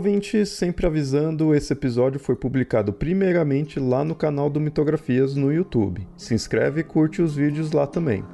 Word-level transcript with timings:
ouvinte! 0.00 0.46
Sempre 0.46 0.86
avisando, 0.86 1.54
esse 1.54 1.74
episódio 1.74 2.18
foi 2.18 2.34
publicado 2.34 2.90
primeiramente 2.90 3.78
lá 3.78 4.02
no 4.02 4.14
canal 4.14 4.48
do 4.48 4.58
Mitografias 4.58 5.34
no 5.34 5.52
YouTube. 5.52 6.08
Se 6.16 6.32
inscreve 6.32 6.80
e 6.80 6.84
curte 6.84 7.20
os 7.20 7.36
vídeos 7.36 7.70
lá 7.72 7.86
também. 7.86 8.24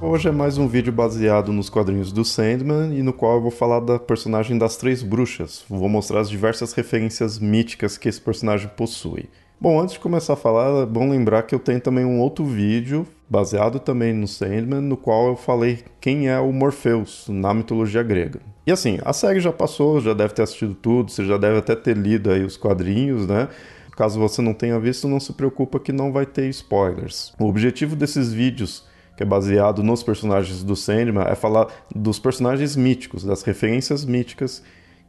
Hoje 0.00 0.28
é 0.28 0.32
mais 0.32 0.58
um 0.58 0.68
vídeo 0.68 0.92
baseado 0.92 1.52
nos 1.52 1.68
quadrinhos 1.68 2.12
do 2.12 2.24
Sandman 2.24 2.96
e 2.96 3.02
no 3.02 3.12
qual 3.12 3.34
eu 3.34 3.42
vou 3.42 3.50
falar 3.50 3.80
da 3.80 3.98
personagem 3.98 4.56
das 4.56 4.76
Três 4.76 5.02
Bruxas. 5.02 5.64
Vou 5.68 5.88
mostrar 5.88 6.20
as 6.20 6.30
diversas 6.30 6.72
referências 6.72 7.40
míticas 7.40 7.98
que 7.98 8.08
esse 8.08 8.20
personagem 8.20 8.70
possui. 8.76 9.28
Bom, 9.60 9.80
antes 9.80 9.94
de 9.94 10.00
começar 10.00 10.34
a 10.34 10.36
falar, 10.36 10.82
é 10.82 10.86
bom 10.86 11.08
lembrar 11.08 11.42
que 11.44 11.54
eu 11.54 11.58
tenho 11.58 11.80
também 11.80 12.04
um 12.04 12.20
outro 12.20 12.44
vídeo 12.44 13.06
baseado 13.30 13.78
também 13.78 14.12
no 14.12 14.28
Sandman, 14.28 14.80
no 14.80 14.96
qual 14.96 15.28
eu 15.28 15.36
falei 15.36 15.84
quem 16.00 16.28
é 16.28 16.38
o 16.38 16.52
Morpheus 16.52 17.26
na 17.28 17.54
mitologia 17.54 18.02
grega. 18.02 18.40
E 18.66 18.72
assim, 18.72 18.98
a 19.04 19.12
série 19.12 19.40
já 19.40 19.52
passou, 19.52 20.00
já 20.00 20.12
deve 20.12 20.34
ter 20.34 20.42
assistido 20.42 20.74
tudo, 20.74 21.10
você 21.10 21.24
já 21.24 21.38
deve 21.38 21.58
até 21.58 21.74
ter 21.74 21.96
lido 21.96 22.30
aí 22.30 22.44
os 22.44 22.56
quadrinhos, 22.56 23.26
né? 23.26 23.48
Caso 23.96 24.18
você 24.18 24.42
não 24.42 24.52
tenha 24.52 24.78
visto, 24.78 25.08
não 25.08 25.20
se 25.20 25.32
preocupa 25.32 25.78
que 25.78 25.92
não 25.92 26.12
vai 26.12 26.26
ter 26.26 26.48
spoilers. 26.48 27.32
O 27.38 27.46
objetivo 27.46 27.94
desses 27.94 28.32
vídeos, 28.32 28.84
que 29.16 29.22
é 29.22 29.26
baseado 29.26 29.82
nos 29.82 30.02
personagens 30.02 30.64
do 30.64 30.74
Sandman, 30.74 31.26
é 31.26 31.34
falar 31.34 31.68
dos 31.94 32.18
personagens 32.18 32.74
míticos, 32.74 33.22
das 33.22 33.42
referências 33.42 34.04
míticas 34.04 34.62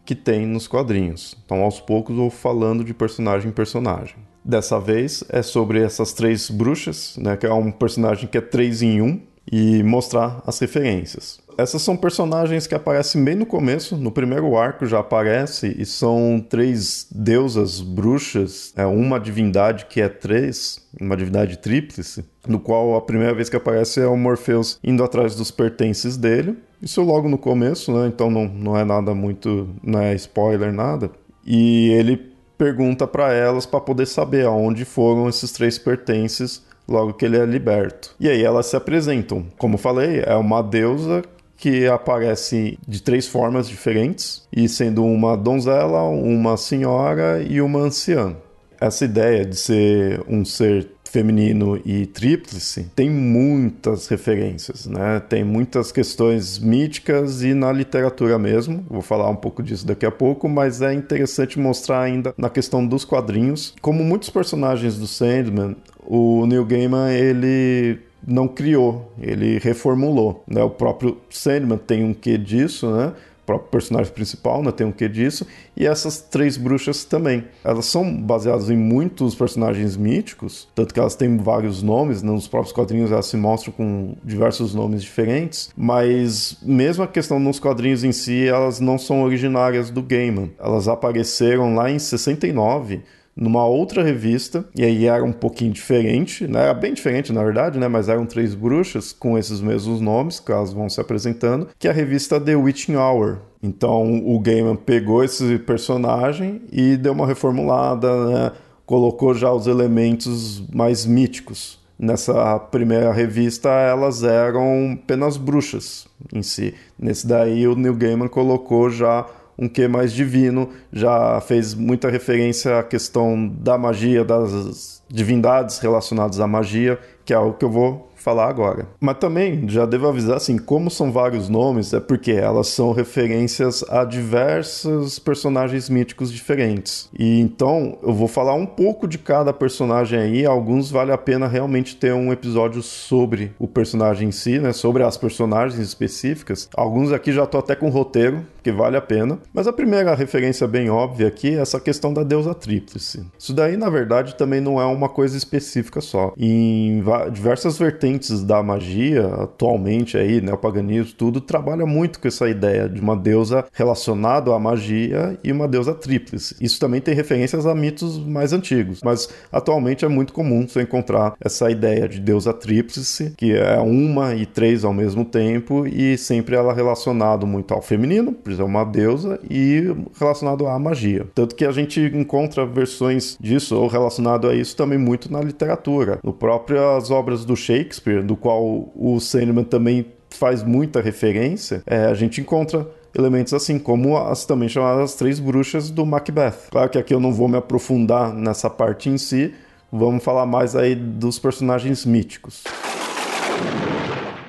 que 0.06 0.14
tem 0.14 0.46
nos 0.46 0.68
quadrinhos. 0.68 1.36
Então, 1.44 1.64
aos 1.64 1.82
poucos, 1.82 2.16
vou 2.16 2.30
falando 2.30 2.84
de 2.84 2.94
personagem 2.94 3.50
em 3.50 3.54
personagem. 3.54 4.16
Dessa 4.46 4.80
vez 4.80 5.24
é 5.30 5.42
sobre 5.42 5.82
essas 5.82 6.14
três 6.14 6.52
bruxas, 6.52 7.18
né, 7.18 7.36
que 7.36 7.48
é 7.48 7.52
um 7.52 7.72
personagem 7.72 8.28
que 8.28 8.38
é 8.38 8.42
três 8.42 8.84
em 8.84 9.02
um, 9.02 9.20
e 9.52 9.82
mostrar 9.82 10.44
as 10.46 10.60
referências. 10.60 11.40
Essas 11.58 11.82
são 11.82 11.96
personagens 11.96 12.68
que 12.68 12.76
aparecem 12.76 13.24
bem 13.24 13.34
no 13.34 13.46
começo, 13.46 13.96
no 13.96 14.12
primeiro 14.12 14.56
arco 14.56 14.86
já 14.86 15.00
aparece, 15.00 15.76
e 15.80 15.86
são 15.86 16.44
três 16.48 17.08
deusas 17.10 17.82
bruxas, 17.82 18.72
é 18.76 18.86
uma 18.86 19.20
divindade 19.20 19.86
que 19.86 20.00
é 20.00 20.10
três, 20.10 20.86
uma 21.00 21.18
divindade 21.18 21.58
tríplice, 21.58 22.24
no 22.48 22.60
qual 22.60 22.96
a 22.96 23.02
primeira 23.02 23.34
vez 23.34 23.50
que 23.50 23.56
aparece 23.56 24.00
é 24.00 24.08
o 24.08 24.18
Morpheus 24.18 24.78
indo 24.84 25.04
atrás 25.04 25.36
dos 25.36 25.50
pertences 25.50 26.18
dele. 26.18 26.58
Isso 26.82 27.02
logo 27.02 27.28
no 27.28 27.38
começo, 27.38 27.92
né? 27.92 28.08
Então 28.08 28.30
não, 28.30 28.48
não 28.48 28.78
é 28.78 28.84
nada 28.84 29.16
muito, 29.16 29.70
não 29.82 30.02
é 30.02 30.14
spoiler 30.14 30.72
nada. 30.72 31.10
E 31.46 31.90
ele 31.92 32.35
pergunta 32.58 33.08
para 33.08 33.34
elas 33.34 33.66
para 33.66 33.82
poder 33.82 34.06
saber 34.06 34.46
aonde 34.46 34.86
foram 34.86 35.28
esses 35.28 35.52
três 35.52 35.78
pertences 35.78 36.64
logo 36.88 37.14
que 37.14 37.26
ele 37.26 37.38
é 37.38 37.46
liberto. 37.46 38.16
E 38.20 38.30
aí 38.30 38.44
elas 38.44 38.68
se 38.68 38.76
apresentam. 38.76 39.46
Como 39.58 39.78
falei, 39.78 40.24
é 40.26 40.36
uma 40.36 40.62
deusa 40.62 41.24
que 41.58 41.88
aparece 41.88 42.78
de 42.88 43.02
três 43.02 43.28
formas 43.28 43.68
diferentes, 43.68 44.46
e 44.52 44.68
sendo 44.68 45.06
uma 45.06 45.38
donzela, 45.38 46.04
uma 46.04 46.58
senhora 46.58 47.42
e 47.42 47.62
uma 47.62 47.80
anciã. 47.80 48.36
Essa 48.80 49.06
ideia 49.06 49.46
de 49.46 49.56
ser 49.56 50.22
um 50.28 50.44
ser 50.44 50.95
feminino 51.16 51.80
e 51.86 52.06
tríplice 52.06 52.92
tem 52.94 53.10
muitas 53.10 54.10
referências, 54.10 54.86
né? 54.86 55.22
Tem 55.22 55.46
muitas 55.46 55.90
questões 55.90 56.60
míticas 56.60 57.42
e 57.42 57.54
na 57.54 57.72
literatura 57.72 58.38
mesmo. 58.38 58.84
Vou 58.90 59.02
falar 59.02 59.30
um 59.30 59.36
pouco 59.36 59.64
disso 59.64 59.88
daqui 59.88 60.06
a 60.06 60.12
pouco, 60.12 60.50
mas 60.50 60.82
é 60.82 60.94
interessante 60.94 61.58
mostrar 61.58 62.02
ainda 62.02 62.34
na 62.38 62.50
questão 62.50 62.86
dos 62.86 63.06
quadrinhos, 63.06 63.74
como 63.82 64.04
muitos 64.04 64.30
personagens 64.30 64.98
do 64.98 65.08
Sandman, 65.08 65.78
o 66.06 66.46
Neil 66.46 66.66
Gaiman 66.66 67.14
ele 67.14 68.00
não 68.28 68.48
criou, 68.48 69.14
ele 69.22 69.58
reformulou. 69.60 70.44
Né? 70.46 70.62
O 70.64 70.70
próprio 70.70 71.18
Sandman 71.30 71.78
tem 71.78 72.04
um 72.04 72.14
quê 72.14 72.38
disso, 72.38 72.92
né? 72.92 73.14
Próprio 73.46 73.70
personagem 73.70 74.12
principal, 74.12 74.64
né, 74.64 74.72
tem 74.72 74.86
um 74.86 74.92
quê 74.92 75.08
disso, 75.08 75.46
e 75.76 75.86
essas 75.86 76.20
três 76.20 76.58
bruxas 76.58 77.04
também. 77.04 77.46
Elas 77.64 77.86
são 77.86 78.16
baseadas 78.16 78.70
em 78.70 78.78
muitos 78.78 79.36
personagens 79.36 79.96
míticos, 79.96 80.68
tanto 80.74 80.94
que 80.94 81.00
elas 81.00 81.16
têm 81.16 81.38
vários 81.38 81.84
nomes, 81.84 82.24
né, 82.24 82.32
nos 82.32 82.48
próprios 82.48 82.74
quadrinhos 82.74 83.12
elas 83.12 83.28
se 83.28 83.38
mostram 83.38 83.72
com 83.74 84.16
diversos 84.24 84.74
nomes 84.74 85.04
diferentes, 85.04 85.70
mas 85.78 86.58
mesmo 86.62 87.04
a 87.04 87.08
questão 87.08 87.40
nos 87.40 87.60
quadrinhos 87.60 88.04
em 88.04 88.12
si, 88.12 88.48
elas 88.48 88.80
não 88.80 88.98
são 88.98 89.24
originárias 89.24 89.90
do 89.90 90.02
Gaiman. 90.02 90.52
Elas 90.60 90.88
apareceram 90.88 91.76
lá 91.76 91.90
em 91.90 92.00
69 92.00 93.02
numa 93.36 93.66
outra 93.66 94.02
revista, 94.02 94.66
e 94.74 94.84
aí 94.84 95.06
era 95.06 95.24
um 95.24 95.34
pouquinho 95.34 95.72
diferente, 95.72 96.48
né? 96.48 96.64
Era 96.64 96.74
bem 96.74 96.94
diferente, 96.94 97.34
na 97.34 97.44
verdade, 97.44 97.78
né? 97.78 97.88
Mas 97.88 98.08
eram 98.08 98.26
três 98.26 98.56
bruxas 98.56 99.12
com 99.12 99.38
esses 99.38 99.60
mesmos 99.60 100.00
nomes, 100.00 100.40
que 100.40 100.52
elas 100.52 100.72
vão 100.72 100.90
se 100.90 101.02
apresentando, 101.02 101.68
que 101.78 101.88
é 101.88 101.92
a 101.92 101.94
revista 101.94 102.40
The 102.40 102.56
Witching 102.56 102.96
Hour. 102.96 103.40
Então 103.62 104.22
o 104.26 104.40
Gaiman 104.40 104.76
pegou 104.76 105.24
esse 105.24 105.58
personagem 105.60 106.62
e 106.72 106.96
deu 106.96 107.12
uma 107.12 107.28
reformulada, 107.28 108.26
né? 108.28 108.52
Colocou 108.86 109.34
já 109.34 109.52
os 109.52 109.68
elementos 109.68 110.64
mais 110.74 111.06
míticos. 111.06 111.84
Nessa 111.98 112.60
primeira 112.60 113.12
revista, 113.12 113.70
elas 113.70 114.22
eram 114.22 115.00
apenas 115.02 115.38
bruxas 115.38 116.08
em 116.34 116.44
si. 116.44 116.74
Nesse 117.00 117.26
daí, 117.26 117.68
o 117.68 117.76
Neil 117.76 117.96
Gaiman 117.96 118.28
colocou 118.28 118.90
já 118.90 119.26
um 119.58 119.68
que 119.68 119.88
mais 119.88 120.12
divino, 120.12 120.70
já 120.92 121.40
fez 121.42 121.74
muita 121.74 122.10
referência 122.10 122.80
à 122.80 122.84
questão 122.84 123.48
da 123.48 123.78
magia, 123.78 124.24
das 124.24 125.02
divindades 125.10 125.80
relacionadas 125.80 126.40
à 126.40 126.48
magia, 126.48 127.00
que 127.24 127.34
é 127.34 127.36
algo 127.36 127.58
que 127.58 127.66
eu 127.66 127.70
vou 127.70 128.12
falar 128.26 128.50
agora. 128.50 128.88
Mas 129.00 129.20
também 129.20 129.70
já 129.70 129.86
devo 129.86 130.08
avisar 130.08 130.38
assim, 130.38 130.58
como 130.58 130.90
são 130.90 131.12
vários 131.12 131.48
nomes, 131.48 131.94
é 131.94 132.00
porque 132.00 132.32
elas 132.32 132.68
são 132.70 132.92
referências 132.92 133.86
a 133.88 134.04
diversos 134.04 135.20
personagens 135.20 135.88
míticos 135.88 136.34
diferentes. 136.34 137.08
E 137.18 137.40
então 137.40 138.00
eu 138.02 138.14
vou 138.14 138.28
falar 138.28 138.56
um 138.56 138.66
pouco 138.66 139.08
de 139.08 139.20
cada 139.20 139.54
personagem 139.54 140.18
aí, 140.18 140.44
alguns 140.44 140.90
vale 140.90 141.12
a 141.12 141.18
pena 141.18 141.48
realmente 141.48 141.96
ter 141.96 142.14
um 142.14 142.34
episódio 142.34 142.82
sobre 142.82 143.52
o 143.60 143.68
personagem 143.68 144.30
em 144.30 144.32
si, 144.32 144.58
né, 144.58 144.74
sobre 144.74 145.04
as 145.04 145.18
personagens 145.18 145.80
específicas. 145.80 146.68
Alguns 146.76 147.12
aqui 147.12 147.32
já 147.32 147.46
tô 147.46 147.60
até 147.60 147.76
com 147.76 147.90
roteiro, 147.90 148.44
que 148.64 148.72
vale 148.72 148.98
a 148.98 149.02
pena. 149.02 149.38
Mas 149.54 149.68
a 149.68 149.74
primeira 149.74 150.16
referência 150.16 150.68
bem 150.68 150.90
óbvia 150.90 151.28
aqui 151.28 151.50
é 151.56 151.62
essa 151.62 151.80
questão 151.80 152.12
da 152.12 152.24
deusa 152.24 152.56
tríplice. 152.56 153.24
Isso 153.38 153.54
daí, 153.54 153.78
na 153.78 153.92
verdade, 153.92 154.36
também 154.36 154.60
não 154.60 154.82
é 154.82 154.86
uma 154.86 155.08
coisa 155.08 155.38
específica 155.38 156.02
só. 156.02 156.34
Em 156.36 157.04
diversas 157.32 157.78
vertentes 157.78 158.15
da 158.44 158.62
magia, 158.62 159.26
atualmente 159.28 160.18
aí, 160.18 160.42
né, 160.42 160.54
o 160.54 160.58
paganismo, 160.58 161.14
tudo 161.18 161.42
trabalha 161.42 161.86
muito 161.86 162.20
com 162.20 162.28
essa 162.28 162.50
ideia 162.50 162.88
de 162.88 163.00
uma 163.00 163.16
deusa 163.16 163.66
relacionada 163.74 164.54
à 164.54 164.60
magia 164.60 165.38
e 165.44 165.52
uma 165.52 165.68
deusa 165.68 165.94
tríplice. 165.94 166.56
Isso 166.60 166.80
também 166.80 167.02
tem 167.02 167.14
referências 167.14 167.66
a 167.66 167.76
mitos 167.76 168.18
mais 168.18 168.54
antigos, 168.54 169.02
mas 169.04 169.30
atualmente 169.52 170.06
é 170.06 170.08
muito 170.08 170.34
comum 170.34 170.68
você 170.68 170.82
encontrar 170.82 171.36
essa 171.40 171.70
ideia 171.70 172.08
de 172.08 172.20
deusa 172.20 172.54
tríplice, 172.54 173.34
que 173.38 173.54
é 173.54 173.80
uma 173.80 174.36
e 174.36 174.46
três 174.46 174.84
ao 174.84 174.94
mesmo 174.94 175.26
tempo 175.26 175.86
e 175.88 176.18
sempre 176.18 176.56
ela 176.56 176.74
relacionado 176.74 177.46
muito 177.46 177.74
ao 177.74 177.82
feminino, 177.82 178.36
é 178.58 178.64
uma 178.64 178.84
deusa 178.84 179.40
e 179.50 179.84
relacionado 180.18 180.68
à 180.68 180.78
magia. 180.80 181.28
Tanto 181.34 181.56
que 181.56 181.66
a 181.66 181.72
gente 181.72 182.00
encontra 182.14 182.66
versões 182.66 183.38
disso 183.40 183.76
ou 183.76 183.88
relacionado 183.88 184.48
a 184.48 184.56
isso 184.56 184.76
também 184.76 184.98
muito 184.98 185.32
na 185.32 185.42
literatura. 185.42 186.20
No 186.24 186.34
próprias 186.34 187.12
obras 187.12 187.44
do 187.44 187.56
Shakespeare, 187.56 188.05
do 188.24 188.36
qual 188.36 188.90
o 188.96 189.20
Sandman 189.20 189.64
também 189.64 190.06
faz 190.30 190.64
muita 190.64 191.02
referência, 191.02 191.82
é, 191.86 192.06
a 192.06 192.14
gente 192.14 192.42
encontra 192.42 192.88
elementos 193.18 193.54
assim, 193.54 193.80
como 193.80 194.18
as 194.18 194.46
também 194.46 194.68
chamadas 194.68 195.16
Três 195.16 195.40
Bruxas 195.40 195.90
do 195.90 196.06
Macbeth. 196.06 196.70
Claro 196.70 196.90
que 196.90 196.98
aqui 196.98 197.14
eu 197.14 197.20
não 197.20 197.34
vou 197.34 197.48
me 197.48 197.58
aprofundar 197.58 198.34
nessa 198.34 198.70
parte 198.70 199.10
em 199.10 199.18
si, 199.18 199.54
vamos 199.92 200.24
falar 200.24 200.46
mais 200.46 200.76
aí 200.76 200.94
dos 200.96 201.40
personagens 201.40 202.06
míticos. 202.06 202.64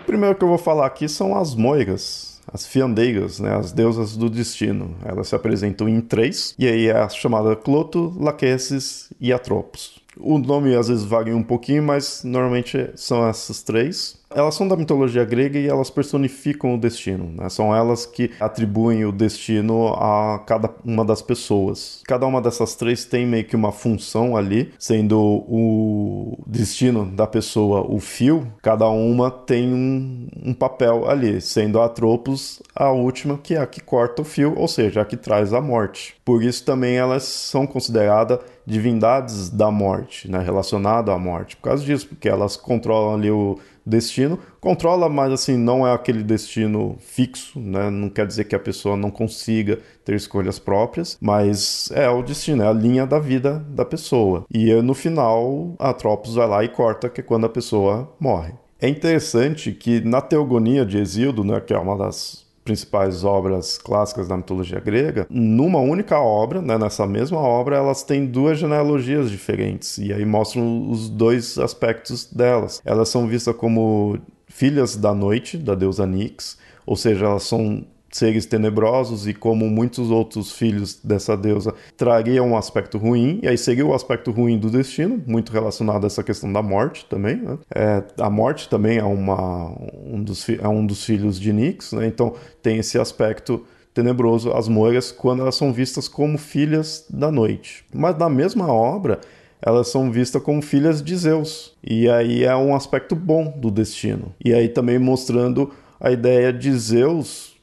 O 0.03 0.07
primeiro 0.07 0.35
que 0.35 0.45
eu 0.45 0.49
vou 0.49 0.59
falar 0.59 0.87
aqui 0.87 1.09
são 1.09 1.37
as 1.37 1.55
moiras 1.55 2.37
as 2.53 2.67
fiandeiras, 2.67 3.41
né, 3.41 3.57
as 3.57 3.73
deusas 3.73 4.17
do 4.17 4.31
destino. 4.31 4.95
Elas 5.05 5.29
se 5.29 5.35
apresentam 5.35 5.89
em 5.89 6.01
três, 6.01 6.55
e 6.59 6.67
aí 6.67 6.87
é 6.87 6.97
a 6.97 7.09
chamada 7.09 7.57
Cloto, 7.57 8.15
Laquesis 8.19 9.13
e 9.21 9.33
Atropos. 9.33 10.01
O 10.19 10.39
nome 10.39 10.75
às 10.75 10.89
vezes 10.89 11.05
varia 11.05 11.37
um 11.37 11.43
pouquinho, 11.43 11.83
mas 11.83 12.23
normalmente 12.25 12.91
são 12.97 13.27
essas 13.29 13.63
três. 13.63 14.19
Elas 14.35 14.55
são 14.55 14.67
da 14.67 14.77
mitologia 14.77 15.25
grega 15.25 15.59
e 15.59 15.69
elas 15.69 15.89
personificam 15.89 16.75
o 16.75 16.79
destino. 16.79 17.31
Né? 17.33 17.49
São 17.49 17.75
elas 17.75 18.05
que 18.05 18.31
atribuem 18.41 19.05
o 19.05 19.13
destino 19.13 19.95
a 19.95 20.41
cada 20.47 20.71
uma 20.85 21.05
das 21.05 21.23
pessoas. 21.23 22.03
Cada 22.07 22.27
uma 22.27 22.41
dessas 22.41 22.75
três 22.75 23.05
tem 23.05 23.25
meio 23.25 23.45
que 23.45 23.55
uma 23.55 23.73
função 23.73 24.37
ali, 24.37 24.73
sendo 24.79 25.19
o 25.21 26.39
destino 26.47 27.07
da 27.07 27.27
pessoa 27.27 27.87
o 27.89 28.01
fio. 28.01 28.53
Cada 28.63 28.89
uma 28.89 29.31
tem 29.31 29.73
um, 29.73 30.29
um 30.45 30.55
papel 30.55 31.09
ali, 31.09 31.41
sendo 31.41 31.81
a 31.81 31.87
Atropos 31.87 32.61
a 32.75 32.91
última, 32.91 33.39
que 33.39 33.55
é 33.55 33.59
a 33.59 33.67
que 33.67 33.81
corta 33.81 34.23
o 34.23 34.25
fio, 34.25 34.55
ou 34.57 34.67
seja, 34.67 35.01
a 35.01 35.05
que 35.05 35.17
traz 35.17 35.53
a 35.53 35.61
morte. 35.61 36.17
Por 36.25 36.43
isso 36.43 36.65
também 36.65 36.97
elas 36.97 37.23
são 37.23 37.67
consideradas 37.67 38.41
divindades 38.67 39.49
da 39.49 39.71
morte, 39.71 40.29
né? 40.29 40.41
relacionadas 40.41 41.15
à 41.15 41.19
morte. 41.19 41.57
Por 41.57 41.63
causa 41.63 41.85
disso, 41.85 42.09
porque 42.09 42.29
elas 42.29 42.57
controlam 42.57 43.15
ali 43.15 43.31
o 43.31 43.59
destino. 43.87 44.39
Controla, 44.61 45.09
mas 45.09 45.33
assim, 45.33 45.57
não 45.57 45.87
é 45.87 45.95
aquele 45.95 46.23
destino 46.23 46.97
fixo, 46.99 47.61
né? 47.61 47.89
Não 47.89 48.09
quer 48.09 48.27
dizer 48.27 48.45
que 48.45 48.57
a 48.57 48.61
pessoa 48.61 48.97
não 48.97 49.11
consiga 49.11 49.79
ter 50.05 50.17
escolhas 50.17 50.59
próprias, 50.59 51.17
mas 51.21 51.91
é 51.93 52.09
o 52.09 52.23
destino, 52.23 52.63
é 52.63 52.67
a 52.67 52.73
linha 52.73 53.07
da 53.07 53.19
vida 53.19 53.65
da 53.69 53.85
pessoa. 53.85 54.45
E 54.53 54.73
no 54.83 54.95
final, 54.95 55.75
a 55.79 55.93
Tropos 55.93 56.35
vai 56.35 56.49
lá 56.49 56.65
e 56.65 56.69
corta, 56.69 57.09
que 57.09 57.21
é 57.21 57.25
quando 57.25 57.47
a 57.47 57.51
pessoa 57.51 58.13
morre. 58.19 58.53
É 58.81 58.89
interessante 58.89 59.73
que 59.73 60.01
na 60.01 60.21
Teogonia 60.21 60.85
de 60.85 60.99
Exildo, 60.99 61.43
né, 61.43 61.61
que 61.61 61.73
é 61.73 61.79
uma 61.79 61.97
das 61.97 62.46
principais 62.67 63.23
obras 63.25 63.79
clássicas 63.79 64.27
da 64.27 64.37
mitologia 64.37 64.81
grega, 64.81 65.27
numa 65.31 65.79
única 65.79 66.19
obra, 66.19 66.61
né, 66.61 66.77
nessa 66.77 67.07
mesma 67.07 67.39
obra, 67.39 67.77
elas 67.77 68.03
têm 68.03 68.27
duas 68.27 68.59
genealogias 68.59 69.31
diferentes 69.31 69.97
e 69.99 70.13
aí 70.13 70.25
mostram 70.25 70.91
os 70.91 71.09
dois 71.09 71.57
aspectos 71.59 72.27
delas. 72.27 72.83
Elas 72.85 73.09
são 73.09 73.29
vistas 73.29 73.55
como 73.55 74.19
filhas 74.49 74.97
da 74.97 75.15
noite, 75.15 75.57
da 75.57 75.75
deusa 75.75 76.07
Nix, 76.07 76.59
ou 76.85 76.97
seja, 76.97 77.27
elas 77.27 77.45
são 77.45 77.85
seres 78.11 78.47
tenebrosos 78.47 79.27
e 79.27 79.35
como 79.35 79.69
muitos 79.69 80.11
outros 80.11 80.53
filhos 80.53 80.99
dessa 81.03 81.37
deusa 81.37 81.75
trariam 81.97 82.51
um 82.51 82.57
aspecto 82.57 82.99
ruim, 82.99 83.41
e 83.43 83.49
aí 83.49 83.59
seria 83.59 83.85
o 83.85 83.95
aspecto 83.95 84.31
ruim 84.31 84.59
do 84.59 84.71
destino, 84.71 85.23
muito 85.27 85.53
relacionado 85.53 86.05
a 86.05 86.07
essa 86.07 86.23
questão 86.23 86.53
da 86.53 86.63
morte 86.63 87.07
também. 87.07 87.37
Né? 87.37 87.59
É, 87.75 88.03
a 88.19 88.31
morte 88.31 88.69
também 88.69 88.99
é, 88.99 89.05
uma, 89.05 89.71
um, 90.05 90.23
dos, 90.23 90.49
é 90.49 90.69
um 90.69 90.87
dos 90.87 91.05
filhos 91.05 91.39
de 91.39 91.53
Nix, 91.53 91.93
né? 91.93 92.07
então 92.07 92.35
tem 92.63 92.79
esse 92.79 92.99
aspecto 92.99 93.65
tenebroso, 93.93 94.53
as 94.53 94.69
moiras, 94.69 95.11
quando 95.11 95.41
elas 95.41 95.55
são 95.55 95.73
vistas 95.73 96.07
como 96.07 96.37
filhas 96.37 97.07
da 97.09 97.31
noite. 97.31 97.83
Mas 97.95 98.17
na 98.19 98.29
mesma 98.29 98.71
obra, 98.71 99.21
elas 99.61 99.89
são 99.89 100.13
vistas 100.13 100.43
como 100.43 100.61
filhas 100.61 101.03
de 101.03 101.17
Zeus. 101.17 101.75
E 101.83 102.09
aí 102.09 102.45
é 102.45 102.55
um 102.55 102.75
aspecto 102.75 103.17
bom 103.17 103.55
do 103.57 103.71
destino. 103.71 104.35
E 104.45 104.53
aí 104.53 104.69
também 104.69 104.99
mostrando 104.99 105.73
a 105.99 106.11
ideia 106.11 106.53
de 106.53 106.71
Zeus 106.77 107.56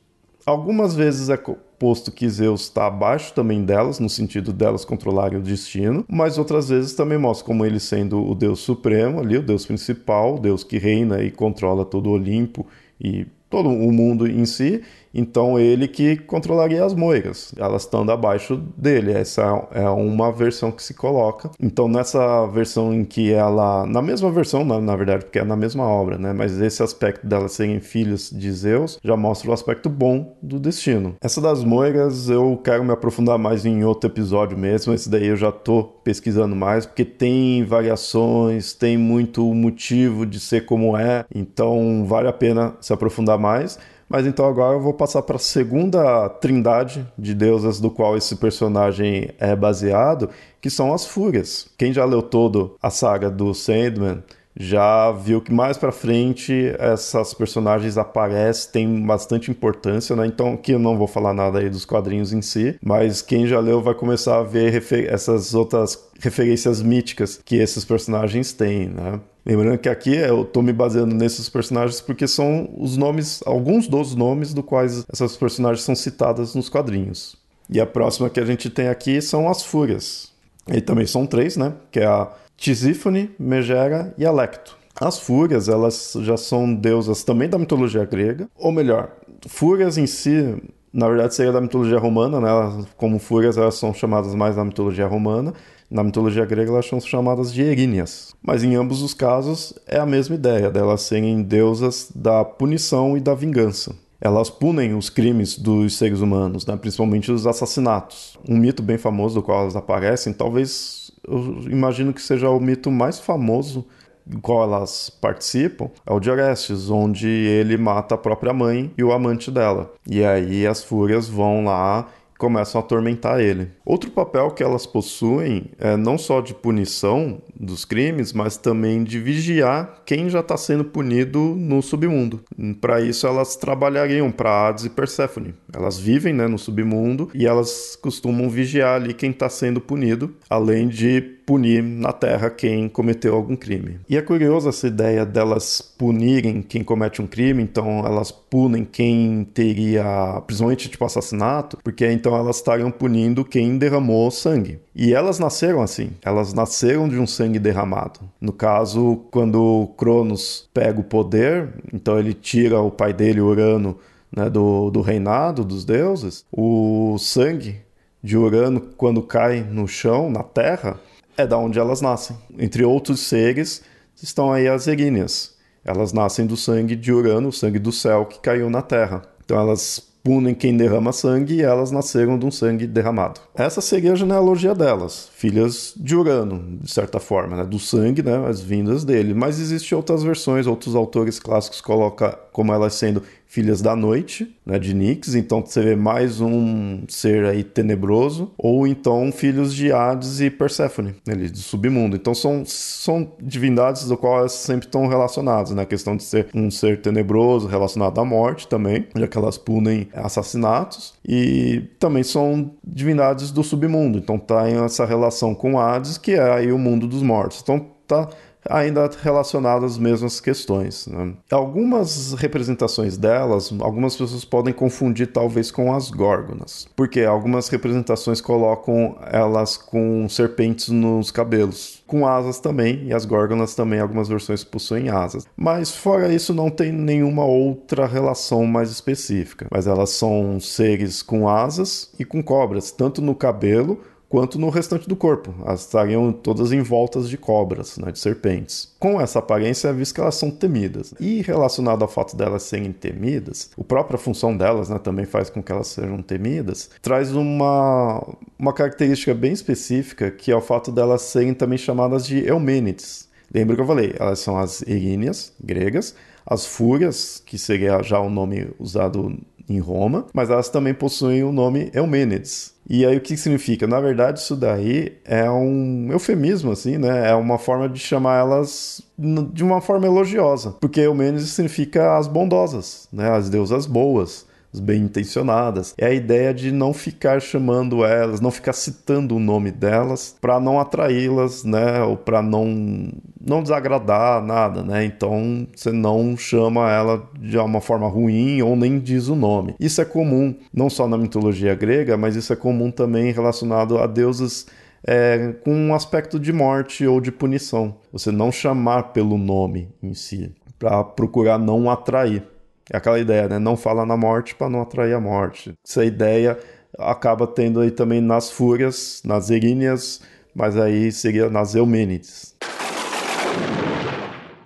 Algumas 0.45 0.93
vezes 0.93 1.29
é 1.29 1.37
posto 1.79 2.11
que 2.11 2.29
Zeus 2.29 2.63
está 2.63 2.87
abaixo 2.87 3.33
também 3.33 3.63
delas, 3.63 3.99
no 3.99 4.09
sentido 4.09 4.51
delas 4.51 4.85
controlarem 4.85 5.37
o 5.37 5.41
destino, 5.41 6.05
mas 6.07 6.37
outras 6.37 6.69
vezes 6.69 6.93
também 6.93 7.17
mostra 7.17 7.45
como 7.45 7.65
ele 7.65 7.79
sendo 7.79 8.21
o 8.21 8.35
Deus 8.35 8.59
supremo 8.59 9.19
ali, 9.19 9.37
o 9.37 9.43
Deus 9.43 9.65
principal, 9.65 10.35
o 10.35 10.39
Deus 10.39 10.63
que 10.63 10.77
reina 10.77 11.23
e 11.23 11.31
controla 11.31 11.85
todo 11.85 12.07
o 12.07 12.13
Olimpo 12.13 12.65
e 12.99 13.25
todo 13.49 13.69
o 13.69 13.91
mundo 13.91 14.27
em 14.27 14.45
si, 14.45 14.81
então 15.13 15.59
ele 15.59 15.87
que 15.87 16.17
controlaria 16.17 16.83
as 16.83 16.93
moiras, 16.93 17.53
elas 17.57 17.83
estando 17.83 18.11
abaixo 18.11 18.57
dele. 18.77 19.11
Essa 19.11 19.67
é 19.71 19.87
uma 19.89 20.31
versão 20.31 20.71
que 20.71 20.81
se 20.81 20.93
coloca. 20.93 21.51
Então 21.59 21.87
nessa 21.87 22.47
versão 22.47 22.93
em 22.93 23.05
que 23.05 23.31
ela, 23.31 23.85
na 23.85 24.01
mesma 24.01 24.31
versão, 24.31 24.65
na, 24.65 24.79
na 24.79 24.95
verdade, 24.95 25.25
porque 25.25 25.39
é 25.39 25.43
na 25.43 25.55
mesma 25.55 25.83
obra, 25.87 26.17
né? 26.17 26.33
Mas 26.33 26.59
esse 26.59 26.81
aspecto 26.81 27.27
delas 27.27 27.51
serem 27.51 27.79
filhos 27.79 28.31
de 28.31 28.51
Zeus 28.51 28.99
já 29.03 29.15
mostra 29.15 29.49
o 29.49 29.53
aspecto 29.53 29.89
bom 29.89 30.35
do 30.41 30.59
destino. 30.59 31.15
Essa 31.21 31.39
das 31.39 31.63
moiras 31.63 32.29
eu 32.29 32.59
quero 32.63 32.83
me 32.83 32.91
aprofundar 32.91 33.37
mais 33.37 33.65
em 33.65 33.83
outro 33.83 34.09
episódio 34.09 34.57
mesmo. 34.57 34.93
Esse 34.93 35.09
daí 35.09 35.27
eu 35.27 35.37
já 35.37 35.51
tô 35.51 35.83
pesquisando 35.83 36.55
mais 36.55 36.85
porque 36.85 37.05
tem 37.05 37.63
variações, 37.63 38.73
tem 38.73 38.97
muito 38.97 39.53
motivo 39.53 40.25
de 40.25 40.39
ser 40.39 40.65
como 40.65 40.97
é. 40.97 41.25
Então 41.33 42.05
vale 42.05 42.27
a 42.27 42.33
pena 42.33 42.75
se 42.81 42.91
aprofundar 42.93 43.37
mais. 43.37 43.77
Mas 44.09 44.25
então 44.25 44.45
agora 44.45 44.75
eu 44.75 44.81
vou 44.81 44.93
passar 44.93 45.21
para 45.21 45.37
a 45.37 45.39
segunda 45.39 46.29
trindade 46.29 47.05
de 47.17 47.33
deusas 47.33 47.79
do 47.79 47.89
qual 47.89 48.17
esse 48.17 48.35
personagem 48.35 49.29
é 49.39 49.55
baseado, 49.55 50.29
que 50.61 50.69
são 50.69 50.93
as 50.93 51.05
Fúrias. 51.05 51.67
Quem 51.77 51.91
já 51.91 52.05
leu 52.05 52.21
todo 52.21 52.75
a 52.81 52.89
saga 52.89 53.29
do 53.29 53.53
Sandman 53.53 54.23
já 54.55 55.11
viu 55.11 55.41
que 55.41 55.51
mais 55.51 55.77
para 55.77 55.91
frente 55.91 56.73
essas 56.77 57.33
personagens 57.33 57.97
aparecem, 57.97 58.71
tem 58.71 59.05
bastante 59.05 59.49
importância, 59.49 60.15
né? 60.15 60.27
Então 60.27 60.53
aqui 60.53 60.73
eu 60.73 60.79
não 60.79 60.97
vou 60.97 61.07
falar 61.07 61.33
nada 61.33 61.59
aí 61.59 61.69
dos 61.69 61.85
quadrinhos 61.85 62.31
em 62.33 62.41
si, 62.41 62.77
mas 62.81 63.21
quem 63.21 63.47
já 63.47 63.59
leu 63.59 63.81
vai 63.81 63.95
começar 63.95 64.39
a 64.39 64.43
ver 64.43 64.83
essas 65.07 65.53
outras 65.53 65.97
referências 66.19 66.81
míticas 66.81 67.41
que 67.43 67.55
esses 67.55 67.83
personagens 67.83 68.53
têm, 68.53 68.89
né? 68.89 69.19
Lembrando 69.45 69.77
que 69.77 69.89
aqui 69.89 70.15
eu 70.15 70.43
estou 70.43 70.63
me 70.63 70.71
baseando 70.71 71.13
nesses 71.13 71.49
personagens 71.49 71.99
porque 71.99 72.27
são 72.27 72.69
os 72.77 72.95
nomes, 72.95 73.41
alguns 73.45 73.87
dos 73.87 74.15
nomes 74.15 74.53
do 74.53 74.63
quais 74.63 75.05
essas 75.11 75.35
personagens 75.35 75.83
são 75.83 75.95
citadas 75.95 76.55
nos 76.55 76.69
quadrinhos. 76.69 77.35
E 77.69 77.79
a 77.79 77.85
próxima 77.85 78.29
que 78.29 78.39
a 78.39 78.45
gente 78.45 78.69
tem 78.69 78.87
aqui 78.87 79.21
são 79.21 79.49
as 79.49 79.63
Fúrias. 79.63 80.31
E 80.67 80.79
também 80.79 81.05
são 81.05 81.25
três, 81.25 81.57
né? 81.57 81.73
Que 81.91 81.99
é 81.99 82.05
a 82.05 82.31
Tisífone, 82.55 83.31
Megera 83.37 84.13
e 84.17 84.25
Alecto. 84.25 84.77
As 84.99 85.19
Fúrias, 85.19 85.67
elas 85.67 86.13
já 86.21 86.37
são 86.37 86.73
deusas 86.73 87.23
também 87.23 87.49
da 87.49 87.57
mitologia 87.57 88.05
grega, 88.05 88.47
ou 88.55 88.71
melhor, 88.71 89.11
Fúrias 89.47 89.97
em 89.97 90.05
si, 90.05 90.55
na 90.93 91.07
verdade 91.07 91.33
seria 91.33 91.51
da 91.51 91.59
mitologia 91.59 91.97
romana, 91.97 92.39
né? 92.39 92.85
Como 92.95 93.17
Fúrias, 93.17 93.57
elas 93.57 93.75
são 93.75 93.93
chamadas 93.93 94.35
mais 94.35 94.55
da 94.55 94.63
mitologia 94.63 95.07
romana, 95.07 95.53
na 95.89 96.03
mitologia 96.03 96.45
grega 96.45 96.71
elas 96.71 96.87
são 96.87 96.99
chamadas 96.99 97.53
de 97.53 97.61
Eríneas. 97.61 98.33
Mas 98.41 98.63
em 98.63 98.75
ambos 98.75 99.01
os 99.01 99.13
casos 99.13 99.73
é 99.87 99.99
a 99.99 100.05
mesma 100.05 100.35
ideia 100.35 100.69
delas 100.69 101.01
serem 101.01 101.41
deusas 101.41 102.11
da 102.13 102.43
punição 102.43 103.17
e 103.17 103.19
da 103.19 103.33
vingança. 103.33 103.95
Elas 104.19 104.49
punem 104.49 104.95
os 104.95 105.09
crimes 105.09 105.57
dos 105.57 105.97
seres 105.97 106.21
humanos, 106.21 106.65
né? 106.65 106.77
principalmente 106.77 107.31
os 107.31 107.45
assassinatos. 107.45 108.39
Um 108.47 108.57
mito 108.57 108.81
bem 108.81 108.97
famoso 108.97 109.35
do 109.35 109.43
qual 109.43 109.61
elas 109.61 109.75
aparecem, 109.75 110.31
talvez 110.31 111.11
eu 111.27 111.63
imagino 111.69 112.13
que 112.13 112.21
seja 112.21 112.49
o 112.49 112.59
mito 112.59 112.89
mais 112.89 113.19
famoso 113.19 113.85
do 114.25 114.39
qual 114.39 114.63
elas 114.63 115.09
participam, 115.09 115.89
é 116.05 116.13
o 116.13 116.19
de 116.19 116.29
Orestes, 116.29 116.89
onde 116.89 117.27
ele 117.27 117.77
mata 117.77 118.15
a 118.15 118.17
própria 118.17 118.53
mãe 118.53 118.91
e 118.97 119.03
o 119.03 119.11
amante 119.11 119.51
dela. 119.51 119.91
E 120.09 120.23
aí 120.23 120.65
as 120.65 120.83
fúrias 120.83 121.27
vão 121.27 121.65
lá 121.65 122.07
começam 122.37 122.79
a 122.79 122.83
atormentar 122.83 123.39
ele. 123.39 123.69
Outro 123.85 124.11
papel 124.11 124.51
que 124.51 124.63
elas 124.63 124.85
possuem 124.85 125.71
é 125.77 125.95
não 125.95 126.17
só 126.17 126.41
de 126.41 126.53
punição 126.53 127.41
dos 127.59 127.85
crimes, 127.85 128.33
mas 128.33 128.57
também 128.57 129.03
de 129.03 129.19
vigiar 129.19 130.01
quem 130.05 130.29
já 130.29 130.39
está 130.39 130.57
sendo 130.57 130.83
punido 130.83 131.39
no 131.39 131.81
submundo. 131.81 132.43
Para 132.81 133.01
isso, 133.01 133.25
elas 133.27 133.55
trabalhariam 133.55 134.31
para 134.31 134.67
Hades 134.67 134.85
e 134.85 134.89
Perséfone. 134.89 135.53
Elas 135.73 135.97
vivem 135.97 136.33
né, 136.33 136.47
no 136.47 136.57
submundo 136.57 137.29
e 137.33 137.45
elas 137.45 137.97
costumam 138.01 138.49
vigiar 138.49 138.95
ali 138.95 139.13
quem 139.13 139.31
está 139.31 139.49
sendo 139.49 139.79
punido, 139.79 140.35
além 140.49 140.87
de 140.87 141.21
punir 141.45 141.81
na 141.83 142.11
Terra 142.11 142.49
quem 142.49 142.87
cometeu 142.87 143.35
algum 143.35 143.55
crime. 143.55 143.99
E 144.09 144.17
é 144.17 144.21
curioso 144.21 144.69
essa 144.69 144.87
ideia 144.87 145.25
delas 145.25 145.81
punirem 145.81 146.61
quem 146.61 146.83
comete 146.83 147.21
um 147.21 147.27
crime, 147.27 147.61
então 147.61 148.05
elas 148.05 148.31
punem 148.31 148.85
quem 148.85 149.47
teria, 149.53 150.41
principalmente 150.45 150.89
tipo 150.89 151.05
assassinato, 151.05 151.77
porque 151.83 152.09
então 152.11 152.35
elas 152.35 152.57
estariam 152.57 152.91
punindo 152.91 153.43
quem 153.43 153.77
derramou 153.77 154.29
sangue. 154.31 154.79
E 154.95 155.13
elas 155.13 155.39
nasceram 155.39 155.81
assim, 155.81 156.11
elas 156.23 156.53
nasceram 156.53 157.09
de 157.09 157.17
um 157.17 157.25
sangue 157.25 157.59
derramado. 157.59 158.19
No 158.39 158.53
caso, 158.53 159.25
quando 159.31 159.89
Cronos 159.97 160.69
pega 160.73 160.99
o 160.99 161.03
poder, 161.03 161.69
então 161.91 162.19
ele 162.19 162.33
tira 162.33 162.79
o 162.79 162.91
pai 162.91 163.13
dele, 163.13 163.41
Urano, 163.41 163.97
né, 164.35 164.49
do, 164.49 164.89
do 164.89 165.01
reinado 165.01 165.63
dos 165.63 165.85
deuses, 165.85 166.45
o 166.51 167.17
sangue 167.19 167.81
de 168.23 168.37
Urano, 168.37 168.81
quando 168.95 169.21
cai 169.21 169.61
no 169.61 169.87
chão, 169.87 170.29
na 170.29 170.43
terra, 170.43 170.99
é 171.37 171.45
da 171.45 171.57
onde 171.57 171.79
elas 171.79 172.01
nascem. 172.01 172.35
Entre 172.57 172.83
outros 172.83 173.21
seres 173.21 173.81
estão 174.21 174.51
aí 174.51 174.67
as 174.67 174.87
Eríneas. 174.87 175.53
Elas 175.83 176.13
nascem 176.13 176.45
do 176.45 176.55
sangue 176.55 176.95
de 176.95 177.11
Urano, 177.11 177.49
o 177.49 177.53
sangue 177.53 177.79
do 177.79 177.91
céu 177.91 178.25
que 178.25 178.39
caiu 178.39 178.69
na 178.69 178.81
Terra. 178.81 179.23
Então 179.43 179.59
elas 179.59 180.13
punem 180.23 180.55
quem 180.55 180.77
derrama 180.77 181.11
sangue 181.11 181.55
e 181.55 181.61
elas 181.61 181.91
nasceram 181.91 182.39
de 182.39 182.45
um 182.45 182.51
sangue 182.51 182.87
derramado. 182.87 183.41
Essa 183.53 183.81
seria 183.81 184.13
a 184.13 184.15
genealogia 184.15 184.73
delas, 184.73 185.29
filhas 185.35 185.93
de 185.97 186.15
Urano, 186.15 186.79
de 186.81 186.89
certa 186.89 187.19
forma, 187.19 187.57
né? 187.57 187.65
do 187.65 187.77
sangue, 187.77 188.23
né? 188.23 188.47
as 188.47 188.61
vindas 188.61 189.03
dele. 189.03 189.33
Mas 189.33 189.59
existem 189.59 189.97
outras 189.97 190.23
versões, 190.23 190.65
outros 190.65 190.95
autores 190.95 191.39
clássicos 191.39 191.81
colocam 191.81 192.33
como 192.53 192.73
elas 192.73 192.93
sendo 192.95 193.21
filhas 193.53 193.83
da 193.83 193.95
noite, 193.95 194.51
né, 194.65 194.79
de 194.79 194.95
Nix, 194.95 195.35
então 195.35 195.63
você 195.63 195.79
vê 195.79 195.95
mais 195.95 196.41
um 196.41 197.03
ser 197.07 197.45
aí 197.45 197.63
tenebroso, 197.63 198.51
ou 198.57 198.87
então 198.87 199.31
filhos 199.31 199.75
de 199.75 199.91
Hades 199.91 200.41
e 200.41 200.49
Perséfone, 200.49 201.13
ali 201.29 201.49
do 201.49 201.59
submundo. 201.59 202.15
Então 202.15 202.33
são, 202.33 202.63
são 202.65 203.31
divindades 203.39 204.07
do 204.07 204.17
qual 204.17 204.39
elas 204.39 204.53
sempre 204.53 204.87
estão 204.87 205.05
relacionadas, 205.05 205.69
né, 205.69 205.85
questão 205.85 206.17
de 206.17 206.23
ser 206.23 206.47
um 206.51 206.71
ser 206.71 206.99
tenebroso 206.99 207.67
relacionado 207.67 208.19
à 208.19 208.25
morte 208.25 208.67
também, 208.67 209.05
já 209.15 209.27
que 209.27 209.37
elas 209.37 209.55
punem 209.55 210.07
assassinatos, 210.15 211.13
e 211.23 211.83
também 211.99 212.23
são 212.23 212.71
divindades 212.83 213.51
do 213.51 213.63
submundo, 213.63 214.17
então 214.17 214.39
tá 214.39 214.67
em 214.67 214.83
essa 214.83 215.05
relação 215.05 215.53
com 215.53 215.79
Hades, 215.79 216.17
que 216.17 216.31
é 216.31 216.53
aí 216.53 216.71
o 216.71 216.79
mundo 216.79 217.05
dos 217.05 217.21
mortos. 217.21 217.61
Então 217.61 217.85
tá 218.07 218.27
ainda 218.69 219.09
relacionadas 219.21 219.93
às 219.93 219.97
mesmas 219.97 220.39
questões. 220.39 221.07
Né? 221.07 221.33
Algumas 221.51 222.33
representações 222.33 223.17
delas, 223.17 223.73
algumas 223.79 224.15
pessoas 224.15 224.45
podem 224.45 224.73
confundir 224.73 225.27
talvez 225.27 225.71
com 225.71 225.93
as 225.93 226.09
górgonas, 226.09 226.87
porque 226.95 227.21
algumas 227.21 227.67
representações 227.69 228.41
colocam 228.41 229.17
elas 229.31 229.77
com 229.77 230.27
serpentes 230.29 230.89
nos 230.89 231.31
cabelos, 231.31 232.03
com 232.07 232.27
asas 232.27 232.59
também, 232.59 233.05
e 233.05 233.13
as 233.13 233.25
górgonas 233.25 233.75
também, 233.75 233.99
algumas 233.99 234.27
versões 234.27 234.63
possuem 234.63 235.09
asas. 235.09 235.45
Mas 235.55 235.95
fora 235.95 236.33
isso, 236.33 236.53
não 236.53 236.69
tem 236.69 236.91
nenhuma 236.91 237.45
outra 237.45 238.05
relação 238.05 238.65
mais 238.65 238.91
específica. 238.91 239.67
Mas 239.71 239.87
elas 239.87 240.11
são 240.11 240.59
seres 240.59 241.21
com 241.21 241.47
asas 241.47 242.11
e 242.19 242.25
com 242.25 242.43
cobras, 242.43 242.91
tanto 242.91 243.21
no 243.21 243.35
cabelo 243.35 243.99
quanto 244.33 244.57
no 244.57 244.71
restante 244.71 245.07
do 245.07 245.15
corpo. 245.15 245.53
Elas 245.63 245.81
estariam 245.81 246.33
todas 246.33 246.71
envoltas 246.71 247.29
de 247.29 247.37
cobras, 247.37 247.99
né, 247.99 248.11
de 248.11 248.17
serpentes. 248.17 248.91
Com 248.97 249.21
essa 249.21 249.37
aparência, 249.37 249.89
é 249.89 249.93
visto 249.93 250.15
que 250.15 250.21
elas 250.21 250.33
são 250.33 250.49
temidas. 250.49 251.13
E 251.19 251.43
relacionado 251.43 252.01
ao 252.01 252.07
fato 252.07 252.35
delas 252.35 252.63
serem 252.63 252.91
temidas, 252.91 253.69
a 253.79 253.83
própria 253.83 254.17
função 254.17 254.57
delas 254.57 254.89
né, 254.89 254.97
também 254.97 255.25
faz 255.25 255.51
com 255.51 255.61
que 255.61 255.71
elas 255.71 255.85
sejam 255.85 256.19
temidas, 256.23 256.89
traz 256.99 257.31
uma, 257.35 258.27
uma 258.57 258.73
característica 258.73 259.35
bem 259.35 259.51
específica, 259.51 260.31
que 260.31 260.51
é 260.51 260.55
o 260.55 260.61
fato 260.61 260.91
delas 260.91 261.21
serem 261.21 261.53
também 261.53 261.77
chamadas 261.77 262.25
de 262.25 262.43
Eumênides. 262.43 263.29
Lembra 263.53 263.75
que 263.75 263.83
eu 263.83 263.85
falei? 263.85 264.15
Elas 264.19 264.39
são 264.39 264.57
as 264.57 264.81
Iríneas, 264.81 265.53
gregas, 265.63 266.15
as 266.43 266.65
Fúrias, 266.65 267.39
que 267.45 267.59
seria 267.59 268.01
já 268.01 268.19
o 268.19 268.31
nome 268.31 268.67
usado 268.79 269.37
em 269.69 269.77
Roma, 269.77 270.25
mas 270.33 270.49
elas 270.49 270.69
também 270.69 270.95
possuem 270.95 271.43
o 271.43 271.51
nome 271.51 271.91
Eumênides. 271.93 272.72
E 272.89 273.05
aí 273.05 273.15
o 273.17 273.21
que 273.21 273.37
significa? 273.37 273.87
Na 273.87 273.99
verdade, 273.99 274.39
isso 274.39 274.55
daí 274.55 275.17
é 275.23 275.49
um 275.49 276.09
eufemismo, 276.11 276.71
assim, 276.71 276.97
né? 276.97 277.29
É 277.29 277.35
uma 277.35 277.57
forma 277.57 277.87
de 277.87 277.99
chamar 277.99 278.39
elas 278.39 279.01
de 279.17 279.63
uma 279.63 279.79
forma 279.79 280.05
elogiosa, 280.05 280.71
porque 280.81 280.99
Eumênides 280.99 281.49
significa 281.49 282.17
as 282.17 282.27
bondosas, 282.27 283.07
né? 283.11 283.29
As 283.29 283.49
deusas 283.49 283.85
boas 283.85 284.45
bem 284.79 285.03
intencionadas. 285.03 285.93
É 285.97 286.07
a 286.07 286.13
ideia 286.13 286.53
de 286.53 286.71
não 286.71 286.93
ficar 286.93 287.41
chamando 287.41 288.03
elas, 288.03 288.41
não 288.41 288.51
ficar 288.51 288.73
citando 288.73 289.35
o 289.35 289.39
nome 289.39 289.71
delas 289.71 290.35
para 290.39 290.59
não 290.59 290.79
atraí-las, 290.79 291.63
né, 291.63 292.01
ou 292.03 292.17
para 292.17 292.41
não 292.41 293.11
não 293.45 293.61
desagradar 293.61 294.41
nada, 294.41 294.83
né? 294.83 295.03
Então 295.03 295.67
você 295.75 295.91
não 295.91 296.37
chama 296.37 296.89
ela 296.89 297.29
de 297.37 297.57
uma 297.57 297.81
forma 297.81 298.07
ruim 298.07 298.61
ou 298.61 298.75
nem 298.75 298.99
diz 298.99 299.27
o 299.27 299.35
nome. 299.35 299.75
Isso 299.79 300.01
é 300.01 300.05
comum 300.05 300.55
não 300.73 300.89
só 300.89 301.07
na 301.07 301.17
mitologia 301.17 301.75
grega, 301.75 302.15
mas 302.15 302.35
isso 302.35 302.53
é 302.53 302.55
comum 302.55 302.89
também 302.89 303.31
relacionado 303.33 303.97
a 303.97 304.07
deuses 304.07 304.65
é, 305.05 305.53
com 305.63 305.73
um 305.73 305.93
aspecto 305.93 306.39
de 306.39 306.53
morte 306.53 307.05
ou 307.05 307.19
de 307.19 307.31
punição. 307.31 307.95
Você 308.11 308.31
não 308.31 308.51
chamar 308.51 309.11
pelo 309.11 309.37
nome 309.37 309.89
em 310.01 310.13
si, 310.13 310.51
para 310.79 311.03
procurar 311.03 311.57
não 311.57 311.89
atrair. 311.89 312.43
É 312.91 312.97
aquela 312.97 313.19
ideia, 313.19 313.47
né? 313.47 313.59
Não 313.59 313.77
fala 313.77 314.05
na 314.05 314.17
morte 314.17 314.55
para 314.55 314.69
não 314.69 314.81
atrair 314.81 315.13
a 315.13 315.19
morte. 315.19 315.73
Essa 315.85 316.03
ideia 316.03 316.57
acaba 316.97 317.47
tendo 317.47 317.79
aí 317.79 317.91
também 317.91 318.21
nas 318.21 318.51
fúrias, 318.51 319.21
nas 319.23 319.49
eríneas, 319.49 320.21
mas 320.53 320.77
aí 320.77 321.11
seria 321.11 321.49
nas 321.49 321.75
eumênides. 321.75 322.55